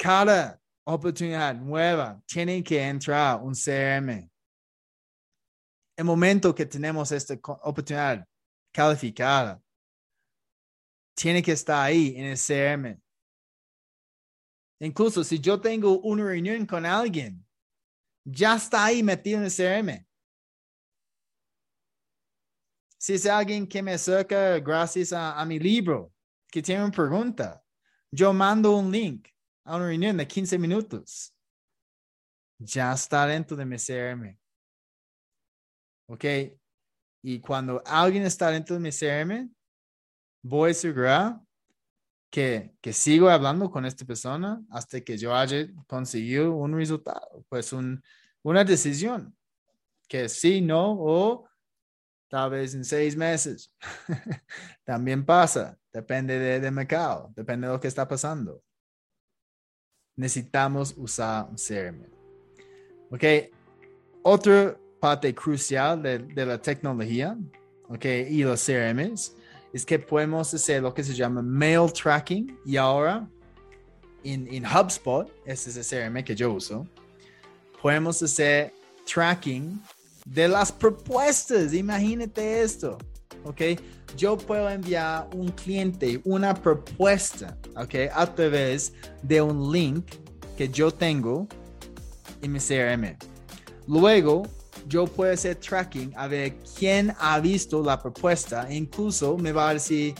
cada 0.00 0.58
oportunidad 0.84 1.54
nueva 1.54 2.22
tiene 2.26 2.64
que 2.64 2.80
entrar 2.82 3.38
un 3.42 3.52
CRM. 3.52 4.30
El 5.94 6.04
momento 6.04 6.54
que 6.54 6.64
tenemos 6.64 7.12
esta 7.12 7.34
oportunidad 7.34 8.26
calificada, 8.72 9.62
tiene 11.14 11.42
que 11.42 11.52
estar 11.52 11.84
ahí 11.84 12.14
en 12.16 12.24
el 12.24 12.38
CRM. 12.38 12.98
Incluso 14.80 15.22
si 15.22 15.38
yo 15.38 15.60
tengo 15.60 16.00
una 16.00 16.24
reunión 16.24 16.64
con 16.64 16.86
alguien, 16.86 17.46
ya 18.24 18.56
está 18.56 18.86
ahí 18.86 19.02
metido 19.02 19.38
en 19.38 19.44
el 19.44 19.52
CRM. 19.52 20.06
Si 22.96 23.14
es 23.14 23.26
alguien 23.26 23.66
que 23.66 23.82
me 23.82 23.92
acerca 23.92 24.58
gracias 24.60 25.12
a, 25.12 25.38
a 25.38 25.44
mi 25.44 25.58
libro, 25.58 26.10
que 26.50 26.62
tiene 26.62 26.84
una 26.84 26.92
pregunta, 26.92 27.62
yo 28.10 28.32
mando 28.32 28.76
un 28.76 28.90
link 28.90 29.28
a 29.64 29.76
una 29.76 29.86
reunión 29.86 30.16
de 30.16 30.26
15 30.26 30.58
minutos. 30.58 31.34
Ya 32.58 32.92
está 32.92 33.26
dentro 33.26 33.56
de 33.56 33.64
mi 33.64 33.76
CRM. 33.76 34.38
¿Ok? 36.08 36.24
Y 37.22 37.40
cuando 37.40 37.82
alguien 37.86 38.24
está 38.24 38.50
dentro 38.50 38.74
de 38.74 38.80
mi 38.80 38.90
CRM, 38.90 39.50
voy 40.42 40.68
a 40.68 40.72
asegurar 40.72 41.40
que, 42.30 42.74
que 42.80 42.92
sigo 42.92 43.28
hablando 43.28 43.70
con 43.70 43.84
esta 43.84 44.04
persona 44.04 44.62
hasta 44.70 45.00
que 45.00 45.18
yo 45.18 45.34
haya 45.34 45.66
conseguido 45.86 46.54
un 46.54 46.74
resultado, 46.74 47.44
pues 47.48 47.72
un, 47.72 48.02
una 48.42 48.64
decisión, 48.64 49.36
que 50.08 50.28
sí, 50.28 50.60
no, 50.60 50.96
o 50.98 51.48
tal 52.28 52.50
vez 52.50 52.74
en 52.74 52.84
seis 52.84 53.16
meses. 53.16 53.72
También 54.84 55.24
pasa, 55.24 55.78
depende 55.92 56.38
del 56.38 56.62
de 56.62 56.70
mercado, 56.70 57.32
depende 57.34 57.66
de 57.66 57.74
lo 57.74 57.80
que 57.80 57.88
está 57.88 58.06
pasando 58.06 58.62
necesitamos 60.16 60.94
usar 60.96 61.48
un 61.50 61.56
CRM. 61.56 62.06
Ok, 63.10 63.24
otra 64.22 64.76
parte 65.00 65.34
crucial 65.34 66.02
de, 66.02 66.46
la 66.46 66.60
tecnología 66.60 67.36
ok, 67.88 68.04
y 68.28 68.44
los 68.44 68.64
CRMs 68.64 69.34
es 69.72 69.84
que 69.84 69.98
podemos 69.98 70.52
hacer 70.52 70.82
lo 70.82 70.92
que 70.92 71.02
se 71.02 71.14
llama 71.14 71.42
mail 71.42 71.92
tracking 71.92 72.58
y 72.64 72.76
ahora 72.76 73.28
en, 74.22 74.46
en 74.52 74.64
HubSpot, 74.66 75.32
este 75.44 75.70
es 75.70 75.92
el 75.92 76.12
CRM 76.12 76.22
que 76.22 76.34
yo 76.34 76.52
uso, 76.52 76.86
podemos 77.80 78.22
hacer 78.22 78.74
tracking 79.12 79.80
de 80.26 80.48
las 80.48 80.70
propuestas. 80.70 81.72
Imagínate 81.72 82.62
esto. 82.62 82.98
¿Ok? 83.44 83.60
Yo 84.16 84.36
puedo 84.36 84.68
enviar 84.68 85.28
un 85.34 85.48
cliente 85.50 86.20
una 86.24 86.54
propuesta, 86.54 87.56
¿ok? 87.76 87.94
A 88.12 88.26
través 88.34 88.92
de 89.22 89.40
un 89.40 89.72
link 89.72 90.06
que 90.56 90.68
yo 90.68 90.90
tengo 90.90 91.46
en 92.42 92.52
mi 92.52 92.58
CRM. 92.58 93.16
Luego, 93.86 94.42
yo 94.86 95.06
puedo 95.06 95.32
hacer 95.32 95.56
tracking 95.56 96.12
a 96.16 96.26
ver 96.26 96.56
quién 96.78 97.14
ha 97.18 97.38
visto 97.38 97.82
la 97.82 98.00
propuesta 98.00 98.66
incluso 98.72 99.36
me 99.36 99.52
va 99.52 99.70
a 99.70 99.74
decir 99.74 100.14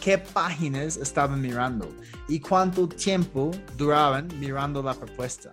qué 0.00 0.18
páginas 0.18 0.96
estaban 0.96 1.40
mirando 1.40 1.88
y 2.28 2.38
cuánto 2.38 2.88
tiempo 2.88 3.50
duraban 3.76 4.28
mirando 4.38 4.82
la 4.82 4.94
propuesta. 4.94 5.50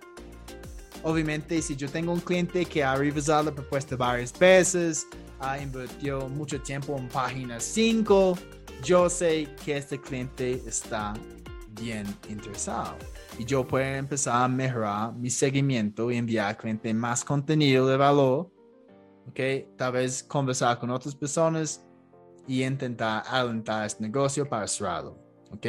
Obviamente, 1.02 1.60
si 1.62 1.74
yo 1.74 1.88
tengo 1.88 2.12
un 2.12 2.20
cliente 2.20 2.64
que 2.64 2.84
ha 2.84 2.94
revisado 2.94 3.44
la 3.44 3.50
propuesta 3.52 3.96
varias 3.96 4.38
veces, 4.38 5.06
ha 5.42 5.60
invertido 5.60 6.28
mucho 6.28 6.60
tiempo 6.60 6.96
en 6.96 7.08
página 7.08 7.60
5, 7.60 8.38
yo 8.82 9.10
sé 9.10 9.48
que 9.64 9.76
este 9.76 10.00
cliente 10.00 10.62
está 10.66 11.14
bien 11.70 12.06
interesado. 12.28 12.96
Y 13.38 13.44
yo 13.44 13.66
puedo 13.66 13.84
empezar 13.84 14.42
a 14.42 14.48
mejorar 14.48 15.12
mi 15.14 15.30
seguimiento 15.30 16.10
y 16.10 16.16
enviar 16.16 16.48
al 16.48 16.56
cliente 16.56 16.92
más 16.94 17.24
contenido 17.24 17.86
de 17.86 17.96
valor 17.96 18.50
¿ok? 19.28 19.76
Tal 19.76 19.92
vez 19.92 20.22
conversar 20.22 20.78
con 20.78 20.90
otras 20.90 21.14
personas 21.14 21.84
y 22.46 22.62
intentar 22.64 23.22
alentar 23.26 23.86
este 23.86 24.02
negocio 24.02 24.48
para 24.48 24.66
cerrarlo, 24.66 25.16
¿ok? 25.50 25.66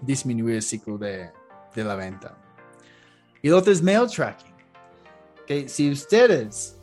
Disminuir 0.00 0.56
el 0.56 0.62
ciclo 0.62 0.98
de, 0.98 1.30
de 1.74 1.84
la 1.84 1.94
venta. 1.94 2.36
Y 3.42 3.48
lo 3.48 3.58
otro 3.58 3.72
es 3.72 3.82
mail 3.82 4.08
tracking. 4.08 4.54
¿ok? 5.42 5.68
Si 5.68 5.90
ustedes 5.90 6.80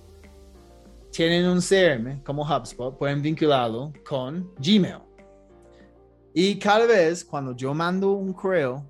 tienen 1.12 1.46
un 1.46 1.60
CRM 1.60 2.24
como 2.24 2.44
HubSpot, 2.44 2.98
pueden 2.98 3.22
vincularlo 3.22 3.92
con 4.06 4.54
Gmail. 4.58 5.00
Y 6.34 6.58
cada 6.58 6.86
vez 6.86 7.26
cuando 7.26 7.56
yo 7.56 7.74
mando 7.74 8.12
un 8.12 8.34
correo, 8.34 8.88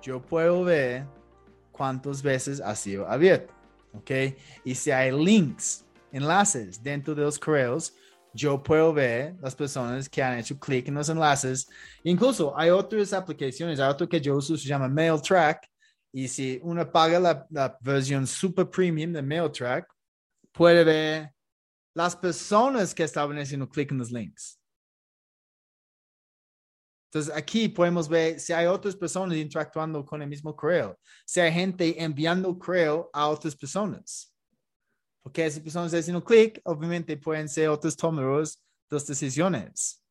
yo 0.00 0.20
puedo 0.22 0.64
ver 0.64 1.06
cuántas 1.70 2.22
veces 2.22 2.60
ha 2.60 2.74
sido 2.74 3.06
abierto. 3.06 3.52
¿Ok? 3.92 4.10
Y 4.64 4.74
si 4.74 4.90
hay 4.90 5.12
links, 5.12 5.84
enlaces 6.10 6.82
dentro 6.82 7.14
de 7.14 7.22
los 7.22 7.38
correos, 7.38 7.94
yo 8.32 8.62
puedo 8.62 8.94
ver 8.94 9.34
las 9.42 9.54
personas 9.54 10.08
que 10.08 10.22
han 10.22 10.38
hecho 10.38 10.58
clic 10.58 10.88
en 10.88 10.94
los 10.94 11.10
enlaces. 11.10 11.68
Incluso 12.02 12.58
hay 12.58 12.70
otras 12.70 13.12
aplicaciones, 13.12 13.78
hay 13.78 13.90
otro 13.90 14.08
que 14.08 14.18
yo 14.18 14.36
uso, 14.36 14.56
se 14.56 14.66
llama 14.66 14.88
MailTrack. 14.88 15.68
Y 16.14 16.28
si 16.28 16.58
uno 16.62 16.90
paga 16.90 17.20
la, 17.20 17.46
la 17.50 17.76
versión 17.82 18.26
super 18.26 18.70
premium 18.70 19.12
de 19.12 19.20
MailTrack, 19.20 19.86
puede 20.52 20.84
ver 20.84 21.31
las 21.94 22.16
personas 22.16 22.94
que 22.94 23.04
estaban 23.04 23.38
haciendo 23.38 23.68
clic 23.68 23.90
en 23.90 23.98
los 23.98 24.10
links. 24.10 24.58
Entonces 27.12 27.34
aquí 27.36 27.68
podemos 27.68 28.08
ver 28.08 28.40
si 28.40 28.54
hay 28.54 28.64
otras 28.66 28.96
personas 28.96 29.36
interactuando 29.36 30.04
con 30.04 30.22
el 30.22 30.28
mismo 30.28 30.56
correo, 30.56 30.98
si 31.26 31.40
hay 31.40 31.52
gente 31.52 32.02
enviando 32.02 32.58
correo 32.58 33.10
a 33.12 33.28
otras 33.28 33.54
personas. 33.54 34.34
Porque 35.22 35.44
esas 35.44 35.62
personas 35.62 35.92
haciendo 35.92 36.24
clic, 36.24 36.60
obviamente 36.64 37.16
pueden 37.18 37.48
ser 37.48 37.68
otros 37.68 37.96
tomadores 37.96 38.62
de 38.90 38.98
decisiones. 38.98 40.02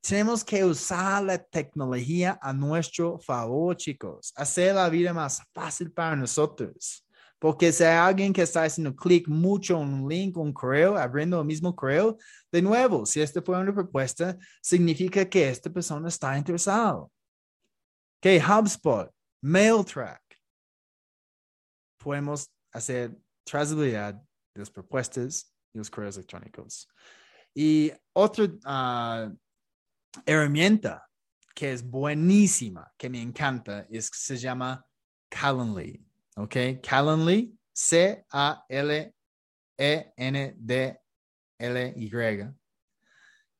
Tenemos 0.00 0.44
que 0.44 0.64
usar 0.64 1.24
la 1.24 1.38
tecnología 1.38 2.38
a 2.42 2.52
nuestro 2.52 3.18
favor, 3.18 3.76
chicos. 3.76 4.32
Hacer 4.36 4.74
la 4.74 4.88
vida 4.88 5.12
más 5.12 5.42
fácil 5.52 5.92
para 5.92 6.16
nosotros. 6.16 7.04
Porque 7.38 7.72
si 7.72 7.84
hay 7.84 7.96
alguien 7.96 8.32
que 8.32 8.42
está 8.42 8.64
haciendo 8.64 8.94
clic 8.94 9.28
mucho 9.28 9.80
en 9.80 9.94
un 9.94 10.08
link, 10.08 10.36
un 10.36 10.52
correo, 10.52 10.96
abriendo 10.96 11.40
el 11.40 11.46
mismo 11.46 11.74
correo, 11.74 12.18
de 12.50 12.62
nuevo, 12.62 13.06
si 13.06 13.20
esta 13.20 13.40
fue 13.40 13.58
una 13.58 13.72
propuesta, 13.72 14.36
significa 14.60 15.28
que 15.28 15.48
esta 15.48 15.70
persona 15.70 16.08
está 16.08 16.36
interesada. 16.36 17.06
Que 18.20 18.42
HubSpot, 18.42 19.10
MailTrack, 19.42 20.22
podemos 21.98 22.50
hacer 22.72 23.16
trazabilidad 23.44 24.14
de 24.14 24.58
las 24.58 24.70
propuestas 24.70 25.54
y 25.72 25.78
los 25.78 25.90
correos 25.90 26.16
electrónicos. 26.16 26.88
Y 27.54 27.92
otra 28.12 28.44
uh, 28.44 29.36
herramienta 30.26 31.08
que 31.54 31.72
es 31.72 31.82
buenísima, 31.82 32.92
que 32.96 33.10
me 33.10 33.20
encanta, 33.20 33.86
es 33.90 34.10
se 34.12 34.36
llama 34.36 34.84
Calendly. 35.28 36.07
¿Ok? 36.38 36.80
Calendly, 36.82 37.54
C-A-L-E-N-D-L-Y. 37.72 39.14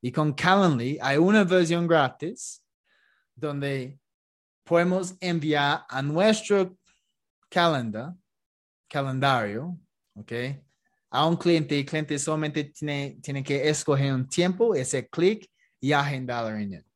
Y 0.00 0.12
con 0.12 0.32
Calendly 0.32 0.96
hay 1.02 1.16
una 1.16 1.42
versión 1.42 1.88
gratis 1.88 2.62
donde 3.34 3.98
podemos 4.64 5.16
enviar 5.20 5.84
a 5.88 6.00
nuestro 6.02 6.78
calendar, 7.50 8.14
calendario, 8.88 9.76
¿ok? 10.14 10.32
A 11.10 11.26
un 11.26 11.36
cliente, 11.36 11.78
el 11.78 11.84
cliente 11.86 12.18
solamente 12.18 12.64
tiene, 12.64 13.18
tiene 13.22 13.42
que 13.42 13.68
escoger 13.68 14.12
un 14.12 14.28
tiempo, 14.28 14.74
ese 14.74 15.08
clic 15.08 15.50
y 15.80 15.92
agendar 15.92 16.44
la 16.44 16.50
reunión 16.50 16.87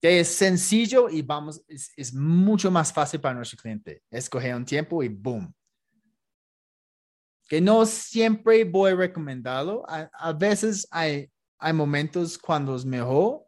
es 0.00 0.28
sencillo 0.28 1.08
y 1.08 1.22
vamos, 1.22 1.62
es, 1.66 1.92
es, 1.96 2.14
mucho 2.14 2.70
más 2.70 2.92
fácil 2.92 3.20
para 3.20 3.34
nuestro 3.34 3.58
cliente. 3.58 4.02
Escoger 4.10 4.54
un 4.54 4.64
tiempo 4.64 5.02
y 5.02 5.08
boom. 5.08 5.52
Que 7.48 7.60
no 7.60 7.84
siempre 7.84 8.64
voy 8.64 8.92
a 8.92 8.96
recomendarlo. 8.96 9.84
A, 9.88 10.08
a 10.12 10.32
veces 10.32 10.86
hay, 10.90 11.30
hay 11.58 11.72
momentos 11.72 12.38
cuando 12.38 12.76
es 12.76 12.84
mejor. 12.84 13.44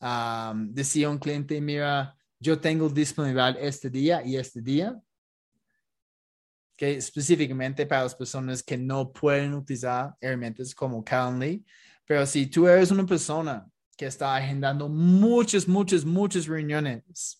Um, 0.00 0.72
decía 0.72 1.10
un 1.10 1.18
cliente, 1.18 1.60
mira, 1.60 2.16
yo 2.38 2.58
tengo 2.58 2.88
disponibilidad 2.88 3.56
este 3.58 3.90
día 3.90 4.22
y 4.24 4.36
este 4.36 4.60
día. 4.60 4.98
Que 6.76 6.96
específicamente 6.96 7.84
para 7.84 8.04
las 8.04 8.14
personas 8.14 8.62
que 8.62 8.78
no 8.78 9.12
pueden 9.12 9.54
utilizar 9.54 10.14
herramientas 10.20 10.74
como 10.74 11.04
Calendly. 11.04 11.64
Pero 12.06 12.24
si 12.26 12.46
tú 12.46 12.68
eres 12.68 12.90
una 12.90 13.04
persona 13.04 13.66
que 14.00 14.06
está 14.06 14.34
agendando 14.34 14.88
muchas, 14.88 15.68
muchas, 15.68 16.06
muchas 16.06 16.46
reuniones. 16.46 17.38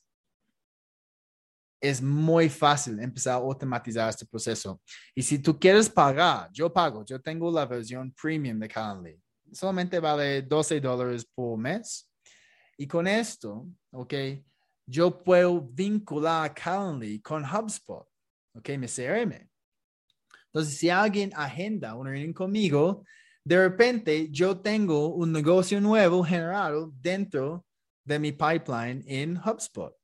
Es 1.80 2.02
muy 2.02 2.50
fácil 2.50 3.00
empezar 3.00 3.32
a 3.32 3.36
automatizar 3.36 4.10
este 4.10 4.26
proceso. 4.26 4.78
Y 5.14 5.22
si 5.22 5.38
tú 5.38 5.58
quieres 5.58 5.88
pagar, 5.88 6.50
yo 6.52 6.70
pago, 6.70 7.02
yo 7.02 7.18
tengo 7.18 7.50
la 7.50 7.64
versión 7.64 8.12
premium 8.12 8.58
de 8.58 8.68
Calendly. 8.68 9.18
Solamente 9.50 9.98
vale 10.00 10.42
12 10.42 10.82
dólares 10.82 11.24
por 11.34 11.56
mes. 11.56 12.06
Y 12.76 12.86
con 12.86 13.06
esto, 13.06 13.66
ok, 13.92 14.12
yo 14.84 15.24
puedo 15.24 15.62
vincular 15.62 16.52
Calendly 16.52 17.22
con 17.22 17.42
HubSpot, 17.42 18.06
ok, 18.52 18.68
mi 18.76 18.86
CRM. 18.86 19.48
Entonces, 20.52 20.76
si 20.76 20.90
alguien 20.90 21.32
agenda 21.34 21.94
una 21.94 22.10
reunión 22.10 22.34
conmigo, 22.34 23.02
de 23.44 23.68
repente 23.68 24.28
yo 24.30 24.58
tengo 24.58 25.14
un 25.14 25.32
negocio 25.32 25.80
nuevo 25.80 26.22
generado 26.22 26.92
dentro 27.00 27.64
de 28.04 28.18
mi 28.18 28.32
pipeline 28.32 29.02
en 29.06 29.36
HubSpot. 29.36 29.94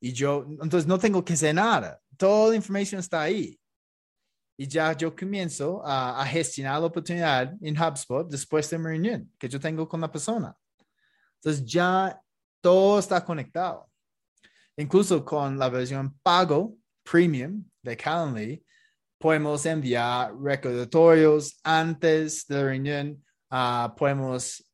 Y 0.00 0.12
yo, 0.12 0.46
entonces 0.48 0.86
no 0.86 0.98
tengo 0.98 1.24
que 1.24 1.34
hacer 1.34 1.54
nada. 1.54 2.00
Toda 2.16 2.50
la 2.50 2.56
información 2.56 3.00
está 3.00 3.22
ahí. 3.22 3.58
Y 4.58 4.66
ya 4.66 4.92
yo 4.96 5.14
comienzo 5.14 5.82
a, 5.84 6.24
gestionar 6.26 6.80
la 6.80 6.86
oportunidad 6.86 7.54
en 7.60 7.78
HubSpot 7.78 8.28
después 8.28 8.68
de 8.70 8.78
mi 8.78 8.86
reunión 8.86 9.30
que 9.38 9.48
yo 9.48 9.60
tengo 9.60 9.86
con 9.88 10.00
la 10.00 10.10
persona. 10.10 10.56
Entonces 11.36 11.64
ya 11.64 12.18
todo 12.60 12.98
está 12.98 13.22
conectado. 13.24 13.90
Incluso 14.76 15.24
con 15.24 15.58
la 15.58 15.68
versión 15.68 16.18
pago 16.22 16.76
premium 17.02 17.64
de 17.82 17.96
Calendly, 17.96 18.65
podemos 19.26 19.66
enviar 19.66 20.32
recordatorios 20.40 21.58
antes 21.64 22.46
de 22.46 22.54
la 22.54 22.62
reunión, 22.62 23.24
uh, 23.50 23.92
podemos 23.96 24.64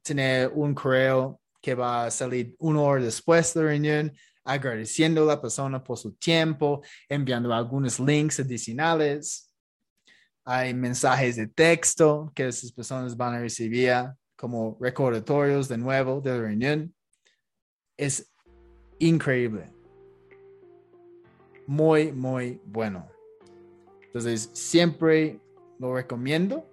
tener 0.00 0.50
un 0.54 0.74
correo 0.74 1.38
que 1.60 1.74
va 1.74 2.06
a 2.06 2.10
salir 2.10 2.56
una 2.58 2.80
hora 2.80 3.02
después 3.02 3.52
de 3.52 3.60
la 3.60 3.68
reunión, 3.68 4.12
agradeciendo 4.42 5.22
a 5.22 5.34
la 5.34 5.42
persona 5.42 5.84
por 5.84 5.98
su 5.98 6.14
tiempo, 6.14 6.80
enviando 7.10 7.52
algunos 7.52 8.00
links 8.00 8.40
adicionales. 8.40 9.52
Hay 10.42 10.72
mensajes 10.72 11.36
de 11.36 11.46
texto 11.46 12.32
que 12.34 12.48
esas 12.48 12.72
personas 12.72 13.14
van 13.14 13.34
a 13.34 13.40
recibir 13.40 13.92
como 14.34 14.78
recordatorios 14.80 15.68
de 15.68 15.76
nuevo 15.76 16.22
de 16.22 16.30
la 16.30 16.38
reunión. 16.38 16.94
Es 17.98 18.32
increíble. 18.98 19.70
Muy, 21.66 22.12
muy 22.12 22.62
bueno. 22.64 23.14
Entonces, 24.16 24.48
siempre 24.54 25.38
lo 25.78 25.94
recomiendo, 25.94 26.66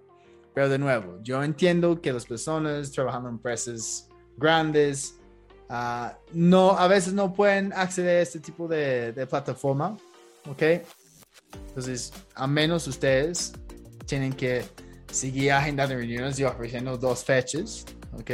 pero 0.54 0.70
de 0.70 0.78
nuevo, 0.78 1.18
yo 1.22 1.44
entiendo 1.44 2.00
que 2.00 2.10
las 2.10 2.24
personas 2.24 2.90
trabajando 2.90 3.28
en 3.28 3.34
empresas 3.34 4.08
grandes 4.38 5.20
uh, 5.68 6.08
no, 6.32 6.70
a 6.70 6.88
veces 6.88 7.12
no 7.12 7.34
pueden 7.34 7.70
acceder 7.74 8.20
a 8.20 8.22
este 8.22 8.40
tipo 8.40 8.66
de, 8.66 9.12
de 9.12 9.26
plataforma, 9.26 9.94
¿ok? 10.48 10.62
Entonces, 11.68 12.14
a 12.34 12.46
menos 12.46 12.86
ustedes 12.86 13.52
tienen 14.06 14.32
que 14.32 14.64
seguir 15.12 15.52
agendando 15.52 15.96
reuniones 15.96 16.38
y 16.38 16.44
ofreciendo 16.44 16.96
dos 16.96 17.26
fechas, 17.26 17.84
¿ok? 18.14 18.30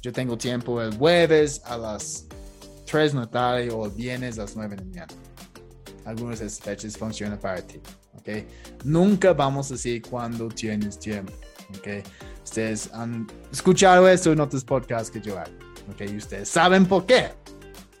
Yo 0.00 0.10
tengo 0.10 0.38
tiempo 0.38 0.80
el 0.80 0.96
jueves 0.96 1.60
a 1.66 1.76
las 1.76 2.26
3 2.86 3.12
de 3.12 3.18
la 3.18 3.26
tarde 3.26 3.70
o 3.70 3.84
el 3.84 3.92
viernes 3.92 4.38
a 4.38 4.44
las 4.44 4.56
9 4.56 4.74
de 4.74 4.76
la 4.76 4.88
mañana. 4.88 5.14
Algunas 6.06 6.38
de 6.38 6.46
esas 6.46 6.60
fechas 6.60 6.96
funcionan 6.96 7.38
para 7.38 7.60
ti. 7.60 7.78
¿Ok? 8.14 8.28
Nunca 8.84 9.32
vamos 9.32 9.70
a 9.70 9.74
decir 9.74 10.02
cuando 10.02 10.48
tienes 10.48 10.98
tiempo, 10.98 11.32
¿ok? 11.78 11.88
Ustedes 12.44 12.92
han 12.92 13.26
escuchado 13.50 14.08
esto 14.08 14.32
en 14.32 14.40
otros 14.40 14.64
podcasts 14.64 15.10
que 15.10 15.20
yo 15.20 15.38
hago, 15.38 15.52
¿ok? 15.92 16.02
Y 16.10 16.16
ustedes 16.16 16.48
saben 16.48 16.86
por 16.86 17.06
qué. 17.06 17.30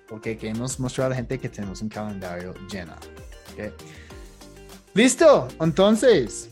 Porque 0.08 0.36
queremos 0.36 0.78
mostrar 0.78 1.06
a 1.06 1.10
la 1.10 1.16
gente 1.16 1.38
que 1.38 1.48
tenemos 1.48 1.80
un 1.80 1.88
calendario 1.88 2.52
lleno, 2.70 2.92
¿ok? 3.52 3.72
Listo, 4.94 5.48
entonces, 5.58 6.50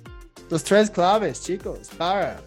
los 0.49 0.65
tres 0.65 0.91
claves, 0.91 1.43
chicos, 1.43 1.91
para 1.99 2.41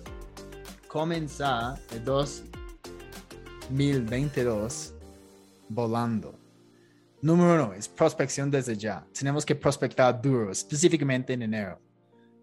comenzar 0.87 1.79
el 1.91 2.03
2022 2.03 4.93
volando. 5.69 6.42
Número 7.23 7.53
uno 7.53 7.73
es 7.73 7.87
prospección 7.87 8.51
desde 8.51 8.75
ya. 8.75 9.07
Tenemos 9.17 9.45
que 9.45 9.55
prospectar 9.55 10.21
duro, 10.21 10.51
específicamente 10.51 11.31
en 11.31 11.43
enero. 11.43 11.79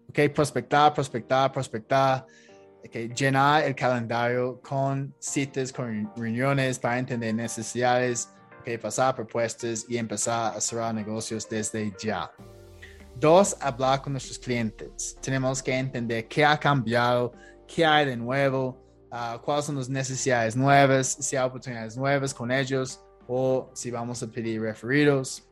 Ok, 0.09 0.33
prospectar, 0.33 0.91
prospectar, 0.91 1.51
prospectar. 1.51 2.25
Okay, 2.83 3.07
llenar 3.09 3.63
el 3.63 3.75
calendario 3.75 4.59
con 4.59 5.13
citas, 5.19 5.71
con 5.71 6.11
reuniones 6.17 6.79
para 6.79 6.97
entender 6.97 7.35
necesidades, 7.35 8.29
okay, 8.59 8.79
pasar 8.79 9.13
propuestas 9.13 9.85
y 9.87 9.97
empezar 9.97 10.57
a 10.57 10.59
cerrar 10.59 10.95
negocios 10.95 11.47
desde 11.47 11.93
ya. 12.01 12.31
Dos, 13.17 13.55
hablar 13.61 14.01
con 14.01 14.13
nuestros 14.13 14.39
clientes. 14.39 15.15
Tenemos 15.21 15.61
que 15.61 15.77
entender 15.77 16.27
qué 16.27 16.43
ha 16.43 16.59
cambiado, 16.59 17.33
qué 17.67 17.85
hay 17.85 18.07
de 18.07 18.17
nuevo, 18.17 18.83
uh, 19.11 19.39
cuáles 19.43 19.65
son 19.65 19.75
las 19.75 19.89
necesidades 19.89 20.55
nuevas, 20.55 21.05
si 21.19 21.35
hay 21.35 21.45
oportunidades 21.45 21.95
nuevas 21.95 22.33
con 22.33 22.51
ellos 22.51 22.99
o 23.33 23.69
si 23.73 23.89
vamos 23.89 24.21
a 24.21 24.27
pedir 24.27 24.61
referidos 24.61 25.47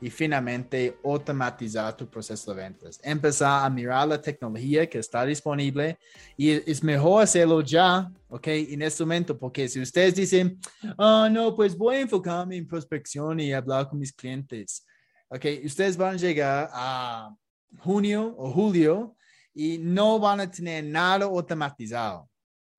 y 0.00 0.08
finalmente 0.08 0.96
automatizar 1.04 1.94
tu 1.94 2.08
proceso 2.08 2.54
de 2.54 2.62
ventas. 2.62 2.98
Empezar 3.02 3.66
a 3.66 3.68
mirar 3.68 4.08
la 4.08 4.18
tecnología 4.18 4.88
que 4.88 4.98
está 4.98 5.26
disponible 5.26 5.98
y 6.38 6.52
es 6.52 6.82
mejor 6.82 7.22
hacerlo 7.22 7.60
ya, 7.60 8.10
¿ok? 8.28 8.46
En 8.46 8.80
este 8.80 9.02
momento, 9.02 9.38
porque 9.38 9.68
si 9.68 9.78
ustedes 9.78 10.14
dicen, 10.14 10.58
oh, 10.96 11.28
no, 11.28 11.54
pues 11.54 11.76
voy 11.76 11.96
a 11.96 12.00
enfocarme 12.00 12.56
en 12.56 12.66
prospección 12.66 13.40
y 13.40 13.52
hablar 13.52 13.90
con 13.90 13.98
mis 13.98 14.12
clientes, 14.12 14.86
¿ok? 15.28 15.44
Ustedes 15.66 15.98
van 15.98 16.14
a 16.14 16.18
llegar 16.18 16.70
a 16.72 17.34
junio 17.80 18.34
o 18.38 18.50
julio 18.50 19.14
y 19.52 19.76
no 19.76 20.18
van 20.18 20.40
a 20.40 20.50
tener 20.50 20.82
nada 20.82 21.26
automatizado, 21.26 22.30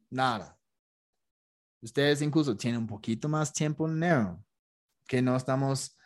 nada. 0.09 0.58
Ustedes 1.81 2.21
incluso 2.21 2.55
tienen 2.57 2.81
un 2.81 2.87
poquito 2.87 3.29
más 3.29 3.53
tiempo 3.53 3.87
en 3.87 3.97
enero, 3.97 4.43
que 5.07 5.21
no 5.21 5.35
estamos 5.35 5.97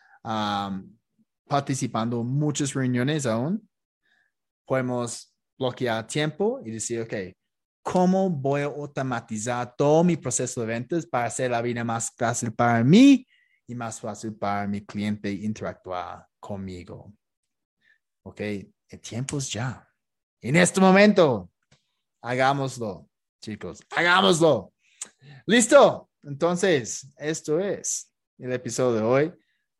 participando 1.47 2.21
en 2.21 2.27
muchas 2.27 2.73
reuniones 2.73 3.25
aún, 3.25 3.67
podemos 4.65 5.35
bloquear 5.57 6.07
tiempo 6.07 6.61
y 6.63 6.71
decir, 6.71 7.01
ok, 7.01 7.13
¿cómo 7.81 8.29
voy 8.29 8.61
a 8.61 8.65
automatizar 8.65 9.75
todo 9.75 10.03
mi 10.03 10.15
proceso 10.15 10.61
de 10.61 10.67
ventas 10.67 11.05
para 11.05 11.25
hacer 11.25 11.51
la 11.51 11.61
vida 11.61 11.83
más 11.83 12.11
fácil 12.17 12.53
para 12.53 12.83
mí 12.83 13.27
y 13.67 13.75
más 13.75 13.99
fácil 13.99 14.35
para 14.35 14.67
mi 14.67 14.85
cliente 14.85 15.31
interactuar 15.31 16.25
conmigo? 16.39 17.13
Ok, 18.23 18.39
el 18.39 19.01
tiempo 19.01 19.37
es 19.37 19.51
ya. 19.51 19.87
En 20.41 20.55
este 20.55 20.79
momento, 20.79 21.51
hagámoslo, 22.21 23.09
chicos, 23.41 23.81
hagámoslo. 23.89 24.72
Listo. 25.45 26.09
Entonces, 26.23 27.07
esto 27.17 27.59
es 27.59 28.11
el 28.37 28.53
episodio 28.53 28.95
de 28.95 29.01
hoy 29.01 29.33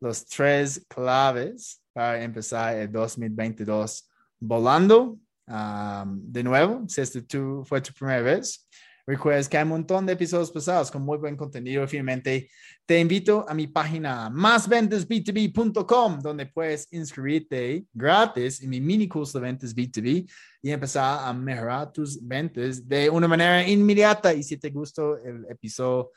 los 0.04 0.26
tres 0.26 0.84
claves 0.86 1.82
para 1.92 2.22
empezar 2.22 2.76
el 2.76 2.92
2022 2.92 4.10
volando. 4.38 5.18
de 5.46 6.42
nuevo, 6.42 6.84
si 6.88 7.00
este 7.00 7.22
tu, 7.22 7.64
fue 7.64 7.80
tu 7.80 7.92
primera 7.92 8.20
vez, 8.20 8.68
recuerda 9.06 9.48
que 9.48 9.56
hay 9.56 9.62
un 9.64 9.70
montón 9.70 10.06
de 10.06 10.14
episodios 10.14 10.50
pasados 10.50 10.90
con 10.90 11.02
muy 11.02 11.18
buen 11.18 11.36
contenido. 11.36 11.86
Finalmente, 11.86 12.48
te 12.86 12.98
invito 12.98 13.44
a 13.48 13.54
mi 13.54 13.66
página 13.66 14.30
másventasb2b.com, 14.30 16.20
donde 16.20 16.46
puedes 16.46 16.92
inscribirte 16.92 17.86
gratis 17.92 18.62
en 18.62 18.70
mi 18.70 18.80
mini 18.80 19.06
curso 19.08 19.38
de 19.38 19.44
ventas 19.44 19.74
B2B 19.74 20.30
y 20.62 20.70
empezar 20.70 21.28
a 21.28 21.32
mejorar 21.32 21.92
tus 21.92 22.18
ventas 22.26 22.86
de 22.88 23.10
una 23.10 23.28
manera 23.28 23.66
inmediata. 23.68 24.32
Y 24.32 24.42
si 24.42 24.56
te 24.56 24.70
gustó 24.70 25.18
el 25.18 25.46
episodio, 25.50 26.10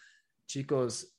chicos, 0.47 1.13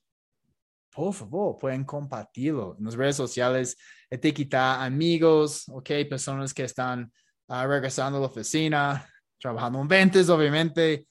por 0.90 1.14
favor, 1.14 1.56
pueden 1.58 1.84
compartirlo 1.84 2.74
en 2.78 2.84
las 2.86 2.94
redes 2.94 3.16
sociales, 3.16 3.76
etiquetar 4.10 4.82
amigos, 4.82 5.68
ok, 5.68 5.90
personas 6.08 6.52
que 6.52 6.64
están 6.64 7.12
ah, 7.46 7.66
regresando 7.66 8.18
a 8.18 8.22
la 8.22 8.26
oficina, 8.26 9.08
trabajando 9.38 9.80
en 9.80 9.86
ventas, 9.86 10.28
obviamente, 10.28 11.06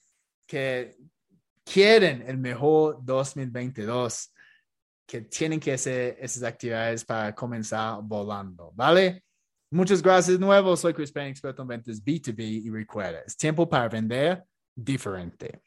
que 0.48 0.96
quieren 1.62 2.24
el 2.26 2.38
mejor 2.38 2.98
2022, 3.02 4.32
que 5.06 5.20
tienen 5.22 5.60
que 5.60 5.74
hacer 5.74 6.16
esas 6.18 6.42
actividades 6.42 7.04
para 7.04 7.34
comenzar 7.34 8.00
volando, 8.02 8.72
¿vale? 8.74 9.22
Muchas 9.70 10.02
gracias 10.02 10.38
de 10.38 10.44
nuevo. 10.44 10.74
Soy 10.76 10.94
Chris 10.94 11.12
Payne, 11.12 11.30
experto 11.30 11.60
en 11.62 11.68
ventas 11.68 12.02
B2B 12.02 12.64
y 12.64 12.70
recuerda, 12.70 13.20
es 13.26 13.36
tiempo 13.36 13.68
para 13.68 13.88
vender 13.88 14.42
diferente. 14.74 15.60